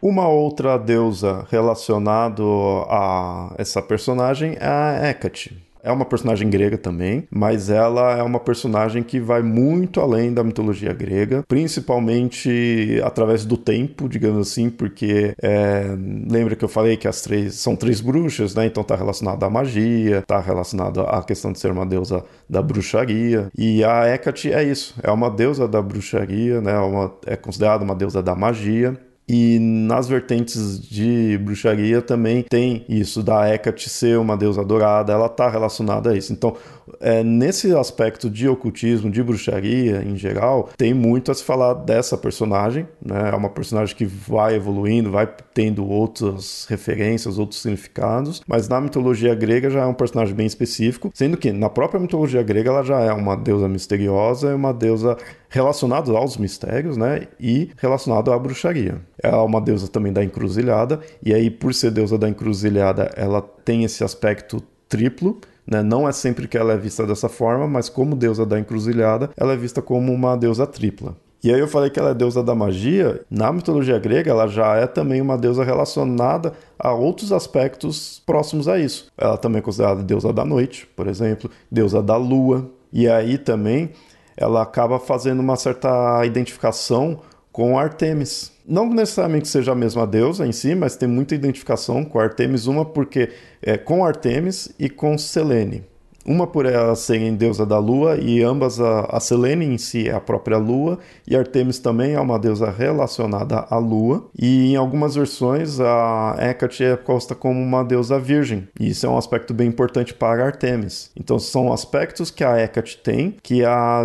Uma 0.02 0.28
outra 0.28 0.78
deusa 0.78 1.46
relacionada 1.50 2.44
a 2.90 3.54
essa 3.58 3.82
personagem 3.82 4.56
é 4.60 4.68
a 4.68 5.10
Hecate. 5.10 5.67
É 5.84 5.92
uma 5.92 6.06
personagem 6.06 6.50
grega 6.50 6.78
também, 6.78 7.28
mas 7.32 7.70
ela 7.70 8.18
é 8.18 8.24
uma 8.24 8.40
personagem 8.40 9.04
que 9.04 9.20
vai 9.20 9.42
muito 9.42 10.02
além 10.02 10.34
da 10.34 10.44
mitologia 10.44 10.94
grega, 10.94 11.44
principalmente 11.48 13.00
através 13.04 13.46
do 13.46 13.58
tempo, 13.58 14.10
digamos 14.10 14.48
assim, 14.48 14.70
porque 14.70 15.34
é, 15.42 15.96
lembra 16.30 16.56
que 16.56 16.64
eu 16.66 16.70
falei 16.70 16.98
que 16.98 17.08
as 17.08 17.22
três 17.22 17.56
são 17.56 17.76
três 17.76 18.02
bruxas, 18.02 18.56
né? 18.56 18.66
Então 18.66 18.84
tá 18.84 18.96
relacionado 18.96 19.44
à 19.44 19.50
magia, 19.50 20.24
tá 20.26 20.40
relacionado 20.40 21.02
à 21.02 21.24
questão 21.24 21.52
de 21.52 21.60
ser 21.60 21.72
uma 21.72 21.86
deusa 21.86 22.24
da 22.50 22.62
bruxaria. 22.62 23.50
E 23.58 23.84
a 23.84 24.08
Hecate 24.08 24.52
é 24.52 24.64
isso, 24.64 24.96
é 25.02 25.12
uma 25.12 25.30
deusa 25.30 25.68
da 25.68 25.82
bruxaria, 25.82 26.62
né? 26.62 26.78
Uma, 26.80 27.14
é 27.26 27.36
considerada 27.36 27.84
uma 27.84 27.96
deusa 27.96 28.22
da 28.22 28.36
magia. 28.36 28.98
E 29.28 29.60
nas 29.60 30.08
vertentes 30.08 30.80
de 30.80 31.38
bruxaria 31.40 32.02
também 32.02 32.44
tem 32.44 32.86
isso 32.88 33.22
da 33.22 33.54
Hecate 33.54 33.90
ser 33.90 34.18
uma 34.18 34.38
deusa 34.38 34.64
dourada, 34.64 35.12
ela 35.12 35.26
está 35.26 35.50
relacionada 35.50 36.12
a 36.12 36.18
isso. 36.18 36.32
Então, 36.32 36.56
é, 37.02 37.24
nesse 37.24 37.76
aspecto 37.76 38.30
de 38.30 38.48
ocultismo, 38.48 39.12
de 39.12 39.22
bruxaria 39.22 40.02
em 40.02 40.16
geral, 40.16 40.70
tem 40.78 40.94
muito 40.94 41.30
a 41.30 41.36
se 41.36 41.44
falar 41.44 41.74
dessa 41.74 42.18
personagem, 42.18 42.88
né? 43.06 43.32
É 43.34 43.36
uma 43.36 43.50
personagem 43.50 43.96
que 43.96 44.06
vai 44.06 44.56
evoluindo, 44.56 45.12
vai 45.12 45.28
tendo 45.54 45.86
outras 45.86 46.66
referências, 46.70 47.38
outros 47.38 47.62
significados, 47.62 48.42
mas 48.48 48.70
na 48.70 48.80
mitologia 48.80 49.36
grega 49.36 49.70
já 49.70 49.82
é 49.82 49.86
um 49.86 49.94
personagem 49.94 50.34
bem 50.34 50.46
específico, 50.46 51.12
sendo 51.14 51.36
que 51.36 51.52
na 51.52 51.70
própria 51.70 52.00
mitologia 52.00 52.42
grega 52.44 52.70
ela 52.70 52.84
já 52.84 53.02
é 53.02 53.12
uma 53.12 53.36
deusa 53.36 53.68
misteriosa, 53.68 54.52
é 54.52 54.56
uma 54.56 54.74
deusa 54.74 55.18
relacionada 55.50 56.12
aos 56.12 56.38
mistérios, 56.38 56.98
né? 56.98 57.28
E 57.40 57.72
relacionada 57.78 58.34
à 58.34 58.40
bruxaria. 58.40 59.02
Ela 59.22 59.38
é 59.38 59.42
uma 59.42 59.62
deusa 59.62 59.88
também 59.88 60.12
da 60.12 60.24
encruzilhada, 60.24 61.00
e 61.24 61.34
aí, 61.34 61.50
por 61.50 61.74
ser 61.74 61.92
deusa 61.92 62.18
da 62.18 62.30
encruzilhada, 62.30 63.12
ela 63.16 63.42
tem 63.42 63.84
esse 63.84 64.04
aspecto 64.04 64.62
triplo. 64.88 65.40
Né? 65.66 65.84
Não 65.84 66.08
é 66.08 66.12
sempre 66.12 66.48
que 66.48 66.58
ela 66.58 66.74
é 66.74 66.78
vista 66.78 67.06
dessa 67.06 67.28
forma, 67.28 67.68
mas 67.68 67.90
como 67.90 68.16
deusa 68.16 68.46
da 68.46 68.60
encruzilhada, 68.60 69.30
ela 69.36 69.54
é 69.54 69.58
vista 69.58 69.82
como 69.82 70.14
uma 70.14 70.36
deusa 70.38 70.66
tripla. 70.66 71.16
E 71.44 71.54
aí 71.54 71.60
eu 71.60 71.68
falei 71.68 71.90
que 71.90 72.00
ela 72.00 72.12
é 72.12 72.14
deusa 72.14 72.42
da 72.42 72.56
magia. 72.56 73.22
Na 73.30 73.52
mitologia 73.52 74.00
grega, 74.00 74.32
ela 74.32 74.48
já 74.48 74.76
é 74.76 74.88
também 74.88 75.22
uma 75.22 75.38
deusa 75.38 75.64
relacionada 75.64 76.54
a 76.80 76.92
outros 76.92 77.32
aspectos 77.32 78.22
próximos 78.26 78.68
a 78.68 78.80
isso. 78.80 79.12
Ela 79.18 79.38
também 79.38 79.60
é 79.60 79.62
considerada 79.62 80.02
deusa 80.02 80.34
da 80.34 80.44
noite, 80.44 80.88
por 80.96 81.08
exemplo, 81.08 81.50
deusa 81.72 82.02
da 82.02 82.18
lua. 82.18 82.70
E 82.92 83.08
aí 83.08 83.38
também 83.38 83.92
ela 84.38 84.62
acaba 84.62 85.00
fazendo 85.00 85.40
uma 85.40 85.56
certa 85.56 86.24
identificação 86.24 87.20
com 87.52 87.78
Artemis. 87.78 88.52
Não 88.66 88.88
necessariamente 88.88 89.48
seja 89.48 89.72
a 89.72 89.76
mesma 89.76 90.06
deusa 90.06 90.46
em 90.46 90.52
si, 90.52 90.76
mas 90.76 90.96
tem 90.96 91.10
muita 91.10 91.34
identificação 91.34 92.06
com 92.06 92.20
Artemis, 92.20 92.68
uma 92.68 92.86
porque 92.86 93.32
é 93.62 93.78
com 93.78 94.06
Artemis 94.06 94.72
e 94.78 94.90
com 94.90 95.18
Selene. 95.18 95.84
Uma 96.28 96.46
por 96.46 96.66
ela 96.66 96.94
serem 96.94 97.34
deusa 97.36 97.66
da 97.66 97.80
lua 97.80 98.18
e 98.18 98.44
ambas 98.44 98.82
a, 98.82 99.06
a 99.06 99.20
Selene 99.20 99.66
em 99.66 99.78
si 99.78 100.10
é 100.10 100.14
a 100.14 100.20
própria 100.20 100.58
lua 100.58 101.00
e 101.26 101.38
Artemis 101.38 101.80
também 101.80 102.16
é 102.16 102.20
uma 102.20 102.38
deusa 102.38 102.70
relacionada 102.70 103.66
à 103.70 103.78
lua 103.78 104.28
e 104.38 104.74
em 104.74 104.76
algumas 104.76 105.16
versões 105.16 105.80
a 105.80 106.36
Hecate 106.38 106.84
é 106.84 106.98
posta 106.98 107.34
como 107.34 107.58
uma 107.58 107.82
deusa 107.82 108.20
virgem 108.20 108.68
e 108.78 108.90
isso 108.90 109.06
é 109.06 109.10
um 109.10 109.18
aspecto 109.18 109.54
bem 109.54 109.70
importante 109.70 110.14
para 110.14 110.46
Artemis. 110.46 111.12
Então 111.16 111.40
são 111.40 111.72
aspectos 111.72 112.30
que 112.30 112.44
a 112.44 112.62
Hecate 112.62 112.98
tem 112.98 113.34
que 113.42 113.64
a 113.64 114.04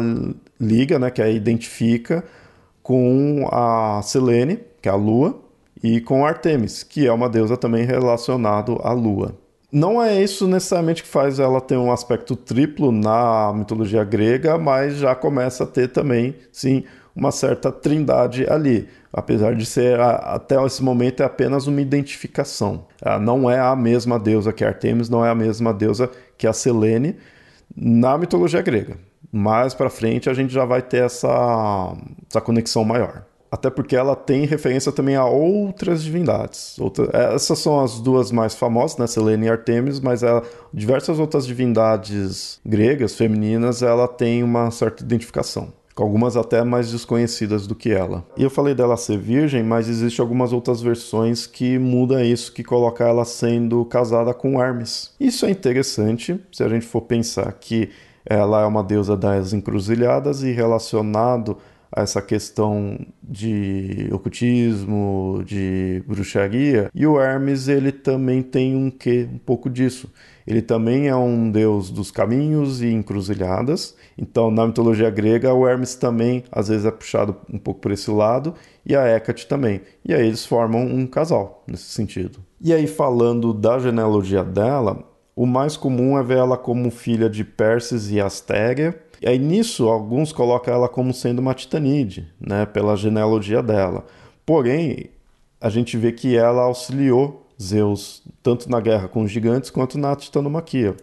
liga, 0.60 1.00
né, 1.00 1.10
que 1.10 1.20
a 1.20 1.28
identifica 1.28 2.22
com 2.84 3.48
a 3.50 4.00
Selene, 4.02 4.60
que 4.80 4.88
é 4.88 4.92
a 4.92 4.96
lua, 4.96 5.40
e 5.82 6.00
com 6.00 6.24
Artemis, 6.24 6.84
que 6.84 7.06
é 7.06 7.12
uma 7.12 7.28
deusa 7.28 7.56
também 7.56 7.84
relacionada 7.84 8.72
à 8.82 8.92
lua. 8.92 9.34
Não 9.72 10.02
é 10.02 10.22
isso 10.22 10.46
necessariamente 10.46 11.02
que 11.02 11.08
faz 11.08 11.38
ela 11.38 11.58
ter 11.58 11.78
um 11.78 11.90
aspecto 11.90 12.36
triplo 12.36 12.92
na 12.92 13.54
mitologia 13.54 14.04
grega, 14.04 14.58
mas 14.58 14.96
já 14.98 15.14
começa 15.14 15.64
a 15.64 15.66
ter 15.66 15.88
também, 15.88 16.36
sim, 16.52 16.84
uma 17.16 17.32
certa 17.32 17.72
trindade 17.72 18.46
ali. 18.46 18.86
Apesar 19.10 19.54
de 19.54 19.64
ser, 19.64 19.98
até 19.98 20.62
esse 20.62 20.82
momento, 20.82 21.22
é 21.22 21.26
apenas 21.26 21.66
uma 21.66 21.80
identificação. 21.80 22.86
Ela 23.00 23.18
não 23.18 23.50
é 23.50 23.58
a 23.58 23.74
mesma 23.74 24.18
deusa 24.18 24.52
que 24.52 24.62
Artemis, 24.62 25.08
não 25.08 25.24
é 25.24 25.30
a 25.30 25.34
mesma 25.34 25.72
deusa 25.72 26.10
que 26.36 26.46
a 26.46 26.52
Selene 26.52 27.16
na 27.74 28.18
mitologia 28.18 28.60
grega. 28.60 28.98
Mais 29.32 29.72
para 29.72 29.88
frente 29.88 30.28
a 30.28 30.34
gente 30.34 30.52
já 30.52 30.66
vai 30.66 30.82
ter 30.82 31.04
essa, 31.04 31.96
essa 32.28 32.42
conexão 32.42 32.84
maior. 32.84 33.24
Até 33.52 33.68
porque 33.68 33.94
ela 33.94 34.16
tem 34.16 34.47
referência 34.47 34.90
também 34.90 35.14
a 35.14 35.26
outras 35.26 36.02
divindades. 36.02 36.78
Outra, 36.78 37.11
essas 37.35 37.59
são 37.59 37.85
as 37.85 38.00
duas 38.00 38.32
mais 38.32 38.54
famosas, 38.54 38.97
né? 38.97 39.06
Selene 39.06 39.44
e 39.44 39.50
Artemis, 39.50 40.00
mas 40.00 40.23
ela, 40.23 40.42
diversas 40.73 41.18
outras 41.18 41.47
divindades 41.47 42.59
gregas, 42.64 43.14
femininas, 43.14 43.82
ela 43.82 44.09
tem 44.09 44.42
uma 44.42 44.71
certa 44.71 45.04
identificação. 45.04 45.68
algumas 45.94 46.35
até 46.35 46.64
mais 46.64 46.90
desconhecidas 46.90 47.66
do 47.66 47.75
que 47.75 47.90
ela. 47.90 48.25
E 48.38 48.42
eu 48.42 48.49
falei 48.49 48.75
dela 48.75 48.97
ser 48.97 49.18
virgem, 49.18 49.62
mas 49.62 49.87
existe 49.87 50.23
algumas 50.23 50.50
outras 50.54 50.80
versões 50.80 51.47
que 51.47 51.78
muda 51.78 52.25
isso, 52.25 52.54
que 52.54 52.64
coloca 52.64 53.04
ela 53.04 53.26
sendo 53.26 53.85
casada 53.85 54.32
com 54.32 54.62
Hermes. 54.62 55.11
Isso 55.21 55.44
é 55.44 55.50
interessante 55.50 56.40
se 56.50 56.64
a 56.64 56.68
gente 56.71 56.87
for 56.87 57.02
pensar 57.02 57.52
que 57.52 57.90
ela 58.25 58.62
é 58.62 58.64
uma 58.64 58.82
deusa 58.82 59.14
das 59.14 59.52
encruzilhadas 59.52 60.42
e 60.42 60.52
relacionado 60.52 61.59
essa 61.94 62.22
questão 62.22 62.99
de 63.22 64.08
ocultismo, 64.12 65.42
de 65.44 66.02
bruxaria. 66.06 66.90
E 66.94 67.06
o 67.06 67.20
Hermes, 67.20 67.68
ele 67.68 67.92
também 67.92 68.42
tem 68.42 68.75
um 68.75 68.90
quê, 68.90 69.28
um 69.32 69.38
pouco 69.38 69.68
disso. 69.68 70.11
Ele 70.46 70.62
também 70.62 71.08
é 71.08 71.14
um 71.14 71.50
deus 71.50 71.90
dos 71.90 72.11
caminhos 72.11 72.82
e 72.82 72.88
encruzilhadas. 72.88 73.94
Então, 74.18 74.50
na 74.50 74.66
mitologia 74.66 75.11
grega, 75.11 75.52
o 75.54 75.68
Hermes 75.68 75.94
também 75.94 76.44
às 76.50 76.68
vezes 76.68 76.84
é 76.84 76.90
puxado 76.90 77.37
um 77.52 77.58
pouco 77.58 77.80
por 77.80 77.92
esse 77.92 78.11
lado 78.11 78.54
e 78.84 78.96
a 78.96 79.06
Hecate 79.06 79.46
também. 79.46 79.80
E 80.04 80.12
aí 80.12 80.26
eles 80.26 80.44
formam 80.44 80.82
um 80.84 81.06
casal 81.06 81.62
nesse 81.66 81.84
sentido. 81.84 82.40
E 82.61 82.72
aí 82.72 82.87
falando 82.87 83.52
da 83.52 83.78
genealogia 83.78 84.42
dela, 84.42 85.04
o 85.34 85.46
mais 85.46 85.76
comum 85.76 86.18
é 86.18 86.22
ver 86.22 86.38
ela 86.38 86.56
como 86.56 86.90
filha 86.90 87.28
de 87.30 87.44
Perses 87.44 88.11
e 88.11 88.20
Astéria 88.20 89.00
e 89.22 89.28
aí 89.28 89.38
nisso, 89.38 89.88
alguns 89.88 90.32
colocam 90.32 90.74
ela 90.74 90.88
como 90.88 91.14
sendo 91.14 91.38
uma 91.38 91.54
titanide, 91.54 92.26
né, 92.40 92.66
pela 92.66 92.96
genealogia 92.96 93.62
dela. 93.62 94.04
Porém, 94.44 95.10
a 95.60 95.70
gente 95.70 95.96
vê 95.96 96.10
que 96.10 96.36
ela 96.36 96.62
auxiliou 96.62 97.46
Zeus 97.60 98.22
tanto 98.42 98.68
na 98.68 98.80
guerra 98.80 99.06
com 99.06 99.22
os 99.22 99.30
gigantes 99.30 99.70
quanto 99.70 99.96
na 99.96 100.16
titanomaquia. 100.16 100.96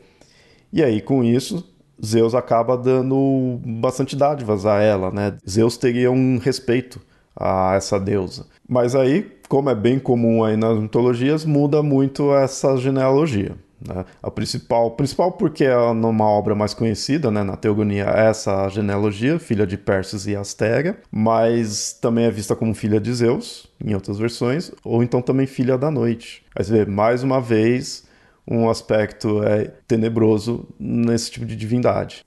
E 0.74 0.84
aí, 0.84 1.02
com 1.02 1.24
isso, 1.24 1.66
Zeus 2.06 2.36
acaba 2.36 2.78
dando 2.78 3.60
bastante 3.66 4.16
dádivas 4.16 4.66
a 4.66 4.82
ela, 4.82 5.12
né? 5.12 5.38
Zeus 5.50 5.78
teria 5.78 6.12
um 6.12 6.38
respeito 6.38 7.00
a 7.36 7.76
essa 7.76 7.98
deusa. 7.98 8.46
Mas 8.68 8.96
aí, 8.96 9.32
como 9.48 9.70
é 9.70 9.76
bem 9.76 9.98
comum 9.98 10.44
aí 10.44 10.58
nas 10.58 10.78
mitologias, 10.78 11.46
muda 11.46 11.82
muito 11.82 12.34
essa 12.34 12.76
genealogia. 12.76 13.56
Né? 13.86 14.06
A 14.22 14.30
principal, 14.30 14.92
principal 14.92 15.32
porque 15.32 15.64
é 15.64 15.94
numa 15.94 16.26
obra 16.26 16.54
mais 16.54 16.74
conhecida, 16.74 17.32
né, 17.32 17.44
na 17.44 17.56
Teogonia, 17.56 18.06
é 18.06 18.28
essa 18.28 18.68
genealogia, 18.70 19.40
filha 19.40 19.66
de 19.66 19.78
Perses 19.78 20.28
e 20.28 20.36
Astéria, 20.36 20.98
mas 21.12 21.94
também 21.94 22.26
é 22.26 22.32
vista 22.32 22.56
como 22.56 22.74
filha 22.74 23.00
de 23.00 23.14
Zeus, 23.14 23.68
em 23.84 23.94
outras 23.94 24.18
versões, 24.18 24.72
ou 24.84 25.02
então 25.04 25.22
também 25.22 25.48
filha 25.48 25.78
da 25.78 25.90
noite. 25.90 26.44
Aí 26.56 26.64
você 26.64 26.84
vê, 26.84 26.86
mais 26.86 27.24
uma 27.24 27.40
vez, 27.40 28.04
um 28.48 28.70
aspecto 28.70 29.44
é, 29.44 29.72
tenebroso 29.88 30.68
nesse 30.80 31.32
tipo 31.32 31.46
de 31.46 31.56
divindade. 31.56 32.24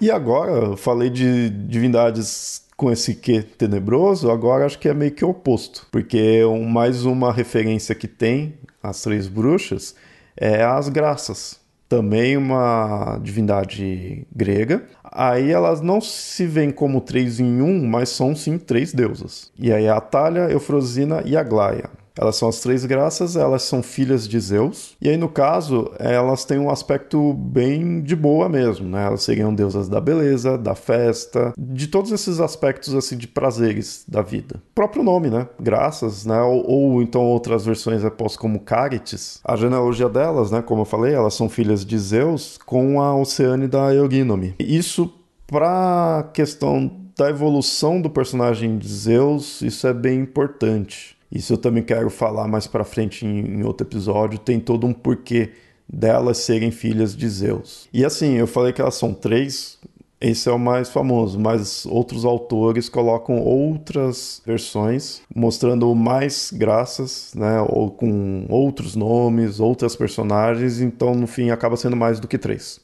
E 0.00 0.10
agora, 0.10 0.52
eu 0.52 0.76
falei 0.76 1.10
de 1.10 1.50
divindades 1.50 2.64
com 2.76 2.90
esse 2.90 3.14
que 3.14 3.42
tenebroso, 3.42 4.30
agora 4.30 4.64
acho 4.64 4.78
que 4.78 4.88
é 4.88 4.94
meio 4.94 5.12
que 5.12 5.22
oposto, 5.22 5.86
porque 5.92 6.40
mais 6.66 7.04
uma 7.04 7.30
referência 7.30 7.94
que 7.94 8.08
tem 8.08 8.54
as 8.82 9.02
três 9.02 9.28
bruxas, 9.28 9.94
é 10.36 10.62
as 10.62 10.88
graças, 10.88 11.60
também 11.88 12.36
uma 12.36 13.18
divindade 13.22 14.26
grega. 14.34 14.84
Aí 15.02 15.50
elas 15.50 15.80
não 15.80 16.00
se 16.00 16.46
veem 16.46 16.70
como 16.70 17.00
três 17.00 17.40
em 17.40 17.60
um, 17.60 17.84
mas 17.86 18.10
são 18.10 18.34
sim 18.34 18.58
três 18.58 18.92
deusas. 18.92 19.52
E 19.58 19.72
aí 19.72 19.88
a 19.88 19.96
Atalha, 19.96 20.50
Eufrosina 20.50 21.22
e 21.24 21.36
Aglaia. 21.36 21.90
Elas 22.18 22.36
são 22.36 22.48
as 22.48 22.60
três 22.60 22.84
graças, 22.84 23.36
elas 23.36 23.62
são 23.62 23.82
filhas 23.82 24.28
de 24.28 24.38
Zeus. 24.38 24.96
E 25.00 25.08
aí, 25.08 25.16
no 25.16 25.28
caso, 25.28 25.90
elas 25.98 26.44
têm 26.44 26.58
um 26.58 26.70
aspecto 26.70 27.32
bem 27.32 28.02
de 28.02 28.14
boa 28.16 28.48
mesmo, 28.48 28.88
né? 28.88 29.06
Elas 29.06 29.22
seriam 29.22 29.54
deusas 29.54 29.88
da 29.88 30.00
beleza, 30.00 30.58
da 30.58 30.74
festa, 30.74 31.52
de 31.56 31.86
todos 31.86 32.12
esses 32.12 32.40
aspectos, 32.40 32.94
assim, 32.94 33.16
de 33.16 33.26
prazeres 33.26 34.04
da 34.06 34.22
vida. 34.22 34.56
O 34.56 34.74
próprio 34.74 35.02
nome, 35.02 35.30
né? 35.30 35.48
Graças, 35.58 36.26
né? 36.26 36.40
Ou, 36.42 36.70
ou 36.70 37.02
então 37.02 37.22
outras 37.22 37.64
versões 37.64 38.04
é 38.04 38.10
posto 38.10 38.38
como 38.38 38.60
Carites. 38.60 39.40
A 39.44 39.56
genealogia 39.56 40.08
delas, 40.08 40.50
né? 40.50 40.62
Como 40.62 40.82
eu 40.82 40.86
falei, 40.86 41.14
elas 41.14 41.34
são 41.34 41.48
filhas 41.48 41.84
de 41.84 41.98
Zeus 41.98 42.58
com 42.64 43.00
a 43.00 43.14
Oceane 43.14 43.68
da 43.68 43.92
Eurínome. 43.94 44.54
Isso 44.58 45.12
para 45.46 46.30
questão 46.32 46.90
da 47.16 47.28
evolução 47.28 48.00
do 48.00 48.08
personagem 48.08 48.78
de 48.78 48.88
Zeus, 48.88 49.60
isso 49.60 49.86
é 49.86 49.92
bem 49.92 50.20
importante. 50.20 51.19
Isso 51.30 51.52
eu 51.52 51.58
também 51.58 51.82
quero 51.82 52.10
falar 52.10 52.48
mais 52.48 52.66
para 52.66 52.84
frente 52.84 53.24
em, 53.24 53.60
em 53.60 53.62
outro 53.64 53.86
episódio. 53.86 54.38
Tem 54.38 54.58
todo 54.58 54.86
um 54.86 54.92
porquê 54.92 55.52
delas 55.88 56.38
serem 56.38 56.70
filhas 56.70 57.16
de 57.16 57.28
Zeus. 57.28 57.88
E 57.92 58.04
assim, 58.04 58.34
eu 58.34 58.46
falei 58.46 58.72
que 58.72 58.80
elas 58.80 58.94
são 58.94 59.12
três, 59.12 59.78
esse 60.20 60.48
é 60.48 60.52
o 60.52 60.58
mais 60.58 60.90
famoso, 60.90 61.40
mas 61.40 61.86
outros 61.86 62.24
autores 62.26 62.88
colocam 62.88 63.38
outras 63.38 64.42
versões 64.44 65.22
mostrando 65.34 65.92
mais 65.94 66.52
graças, 66.54 67.32
né, 67.34 67.60
ou 67.68 67.90
com 67.90 68.44
outros 68.48 68.94
nomes, 68.94 69.60
outras 69.60 69.96
personagens, 69.96 70.80
então 70.80 71.14
no 71.14 71.26
fim 71.26 71.50
acaba 71.50 71.76
sendo 71.76 71.96
mais 71.96 72.20
do 72.20 72.28
que 72.28 72.36
três. 72.36 72.80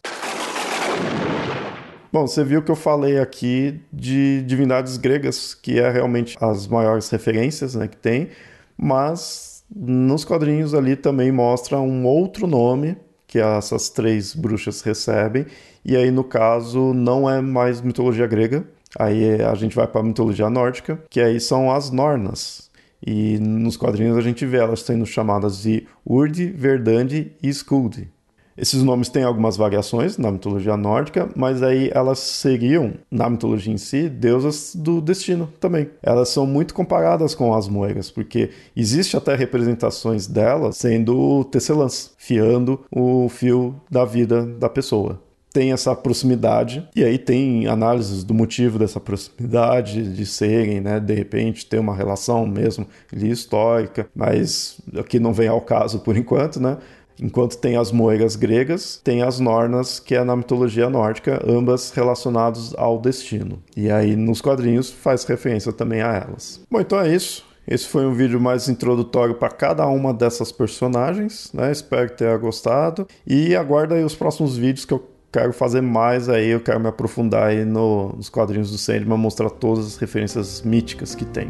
Bom, 2.16 2.26
você 2.26 2.42
viu 2.42 2.62
que 2.62 2.70
eu 2.70 2.76
falei 2.76 3.18
aqui 3.18 3.78
de 3.92 4.40
divindades 4.46 4.96
gregas, 4.96 5.52
que 5.52 5.78
é 5.78 5.90
realmente 5.90 6.34
as 6.40 6.66
maiores 6.66 7.10
referências 7.10 7.74
né, 7.74 7.86
que 7.86 7.96
tem, 7.98 8.30
mas 8.74 9.62
nos 9.70 10.24
quadrinhos 10.24 10.72
ali 10.72 10.96
também 10.96 11.30
mostra 11.30 11.78
um 11.78 12.06
outro 12.06 12.46
nome 12.46 12.96
que 13.26 13.38
essas 13.38 13.90
três 13.90 14.34
bruxas 14.34 14.80
recebem, 14.80 15.44
e 15.84 15.94
aí 15.94 16.10
no 16.10 16.24
caso 16.24 16.94
não 16.94 17.28
é 17.28 17.42
mais 17.42 17.82
mitologia 17.82 18.26
grega, 18.26 18.66
aí 18.98 19.42
a 19.42 19.54
gente 19.54 19.76
vai 19.76 19.86
para 19.86 20.00
a 20.00 20.04
mitologia 20.04 20.48
nórdica, 20.48 20.98
que 21.10 21.20
aí 21.20 21.38
são 21.38 21.70
as 21.70 21.90
Nornas. 21.90 22.70
E 23.06 23.38
nos 23.38 23.76
quadrinhos 23.76 24.16
a 24.16 24.22
gente 24.22 24.46
vê 24.46 24.56
elas 24.56 24.80
sendo 24.80 25.04
chamadas 25.04 25.60
de 25.60 25.86
Urd, 26.02 26.46
Verdande 26.46 27.32
e 27.42 27.50
Skuld. 27.50 28.08
Esses 28.56 28.82
nomes 28.82 29.08
têm 29.08 29.22
algumas 29.22 29.56
variações 29.56 30.16
na 30.16 30.30
mitologia 30.30 30.76
nórdica, 30.76 31.28
mas 31.36 31.62
aí 31.62 31.90
elas 31.92 32.18
seriam, 32.18 32.94
na 33.10 33.28
mitologia 33.28 33.72
em 33.72 33.78
si, 33.78 34.08
deusas 34.08 34.74
do 34.74 35.00
destino 35.00 35.48
também. 35.60 35.90
Elas 36.02 36.30
são 36.30 36.46
muito 36.46 36.74
comparadas 36.74 37.34
com 37.34 37.54
as 37.54 37.68
moeras, 37.68 38.10
porque 38.10 38.50
existe 38.74 39.16
até 39.16 39.34
representações 39.34 40.26
delas 40.26 40.76
sendo 40.76 41.44
tecelãs, 41.44 42.14
fiando 42.16 42.80
o 42.90 43.28
fio 43.28 43.74
da 43.90 44.04
vida 44.04 44.46
da 44.46 44.68
pessoa 44.68 45.20
tem 45.56 45.72
essa 45.72 45.96
proximidade 45.96 46.86
e 46.94 47.02
aí 47.02 47.16
tem 47.16 47.66
análises 47.66 48.22
do 48.22 48.34
motivo 48.34 48.78
dessa 48.78 49.00
proximidade 49.00 50.12
de 50.12 50.26
serem, 50.26 50.82
né, 50.82 51.00
de 51.00 51.14
repente 51.14 51.64
ter 51.64 51.78
uma 51.78 51.96
relação 51.96 52.46
mesmo 52.46 52.86
histórica, 53.10 54.06
mas 54.14 54.78
aqui 54.98 55.18
não 55.18 55.32
vem 55.32 55.48
ao 55.48 55.62
caso 55.62 56.00
por 56.00 56.14
enquanto, 56.14 56.60
né? 56.60 56.76
Enquanto 57.20 57.56
tem 57.58 57.76
as 57.76 57.90
moeras 57.92 58.36
gregas, 58.36 59.00
tem 59.02 59.22
as 59.22 59.40
nornas, 59.40 59.98
que 59.98 60.14
é 60.14 60.24
na 60.24 60.36
mitologia 60.36 60.90
nórdica, 60.90 61.42
ambas 61.46 61.90
relacionadas 61.90 62.74
ao 62.76 62.98
destino. 62.98 63.62
E 63.76 63.90
aí 63.90 64.16
nos 64.16 64.40
quadrinhos 64.40 64.90
faz 64.90 65.24
referência 65.24 65.72
também 65.72 66.02
a 66.02 66.14
elas. 66.14 66.60
Bom, 66.70 66.80
então 66.80 67.00
é 67.00 67.14
isso. 67.14 67.44
Esse 67.66 67.88
foi 67.88 68.06
um 68.06 68.14
vídeo 68.14 68.40
mais 68.40 68.68
introdutório 68.68 69.34
para 69.34 69.48
cada 69.48 69.86
uma 69.88 70.14
dessas 70.14 70.52
personagens, 70.52 71.50
né? 71.52 71.72
Espero 71.72 72.10
que 72.10 72.18
tenha 72.18 72.36
gostado. 72.36 73.08
E 73.26 73.56
aguarda 73.56 73.96
aí 73.96 74.04
os 74.04 74.14
próximos 74.14 74.56
vídeos 74.56 74.84
que 74.84 74.94
eu 74.94 75.04
quero 75.32 75.52
fazer 75.52 75.80
mais 75.80 76.28
aí, 76.28 76.48
eu 76.48 76.60
quero 76.60 76.78
me 76.78 76.88
aprofundar 76.88 77.48
aí 77.48 77.64
no, 77.64 78.14
nos 78.16 78.28
quadrinhos 78.28 78.70
do 78.70 78.78
Sandman, 78.78 79.18
mostrar 79.18 79.50
todas 79.50 79.84
as 79.84 79.96
referências 79.96 80.62
míticas 80.62 81.14
que 81.14 81.24
tem. 81.24 81.48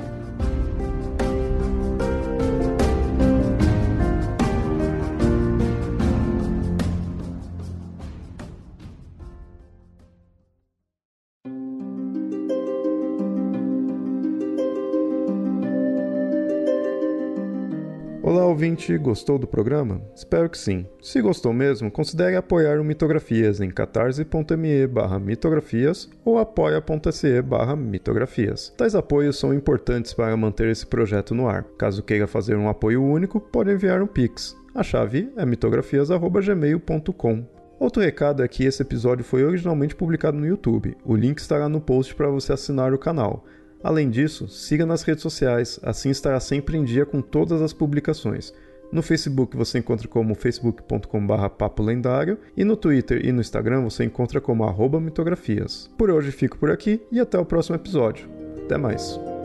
Ouvinte, 18.76 18.98
gostou 18.98 19.38
do 19.38 19.46
programa? 19.46 20.02
Espero 20.14 20.50
que 20.50 20.58
sim. 20.58 20.86
Se 21.00 21.22
gostou 21.22 21.52
mesmo, 21.52 21.90
considere 21.90 22.36
apoiar 22.36 22.78
o 22.78 22.84
Mitografias 22.84 23.60
em 23.60 23.70
catarse.me 23.70 24.86
barra 24.86 25.18
mitografias 25.18 26.08
ou 26.24 26.38
apoia.se 26.38 27.42
barra 27.42 27.74
mitografias. 27.74 28.72
Tais 28.76 28.94
apoios 28.94 29.38
são 29.38 29.54
importantes 29.54 30.12
para 30.12 30.36
manter 30.36 30.68
esse 30.68 30.86
projeto 30.86 31.34
no 31.34 31.48
ar. 31.48 31.64
Caso 31.78 32.02
queira 32.02 32.26
fazer 32.26 32.56
um 32.56 32.68
apoio 32.68 33.02
único, 33.02 33.40
pode 33.40 33.72
enviar 33.72 34.02
um 34.02 34.06
Pix. 34.06 34.54
A 34.74 34.82
chave 34.82 35.32
é 35.36 35.46
mitografias.gmail.com. 35.46 37.44
Outro 37.78 38.02
recado 38.02 38.42
é 38.42 38.48
que 38.48 38.64
esse 38.64 38.82
episódio 38.82 39.24
foi 39.24 39.42
originalmente 39.44 39.94
publicado 39.94 40.36
no 40.36 40.46
YouTube. 40.46 40.96
O 41.04 41.16
link 41.16 41.38
estará 41.38 41.66
no 41.68 41.80
post 41.80 42.14
para 42.14 42.28
você 42.28 42.52
assinar 42.52 42.92
o 42.92 42.98
canal. 42.98 43.44
Além 43.82 44.10
disso, 44.10 44.48
siga 44.48 44.84
nas 44.84 45.02
redes 45.02 45.22
sociais, 45.22 45.78
assim 45.82 46.10
estará 46.10 46.40
sempre 46.40 46.76
em 46.76 46.84
dia 46.84 47.06
com 47.06 47.22
todas 47.22 47.62
as 47.62 47.72
publicações. 47.72 48.52
No 48.92 49.02
Facebook 49.02 49.56
você 49.56 49.78
encontra 49.78 50.08
como 50.08 50.34
facebook.com.br 50.34 51.48
papo 51.58 51.82
lendário 51.82 52.38
e 52.56 52.64
no 52.64 52.76
Twitter 52.76 53.24
e 53.24 53.32
no 53.32 53.40
Instagram 53.40 53.82
você 53.82 54.04
encontra 54.04 54.40
como 54.40 54.64
arroba 54.64 55.00
mitografias. 55.00 55.90
Por 55.98 56.10
hoje 56.10 56.30
fico 56.30 56.56
por 56.58 56.70
aqui 56.70 57.00
e 57.10 57.20
até 57.20 57.38
o 57.38 57.44
próximo 57.44 57.76
episódio. 57.76 58.28
Até 58.64 58.76
mais! 58.76 59.35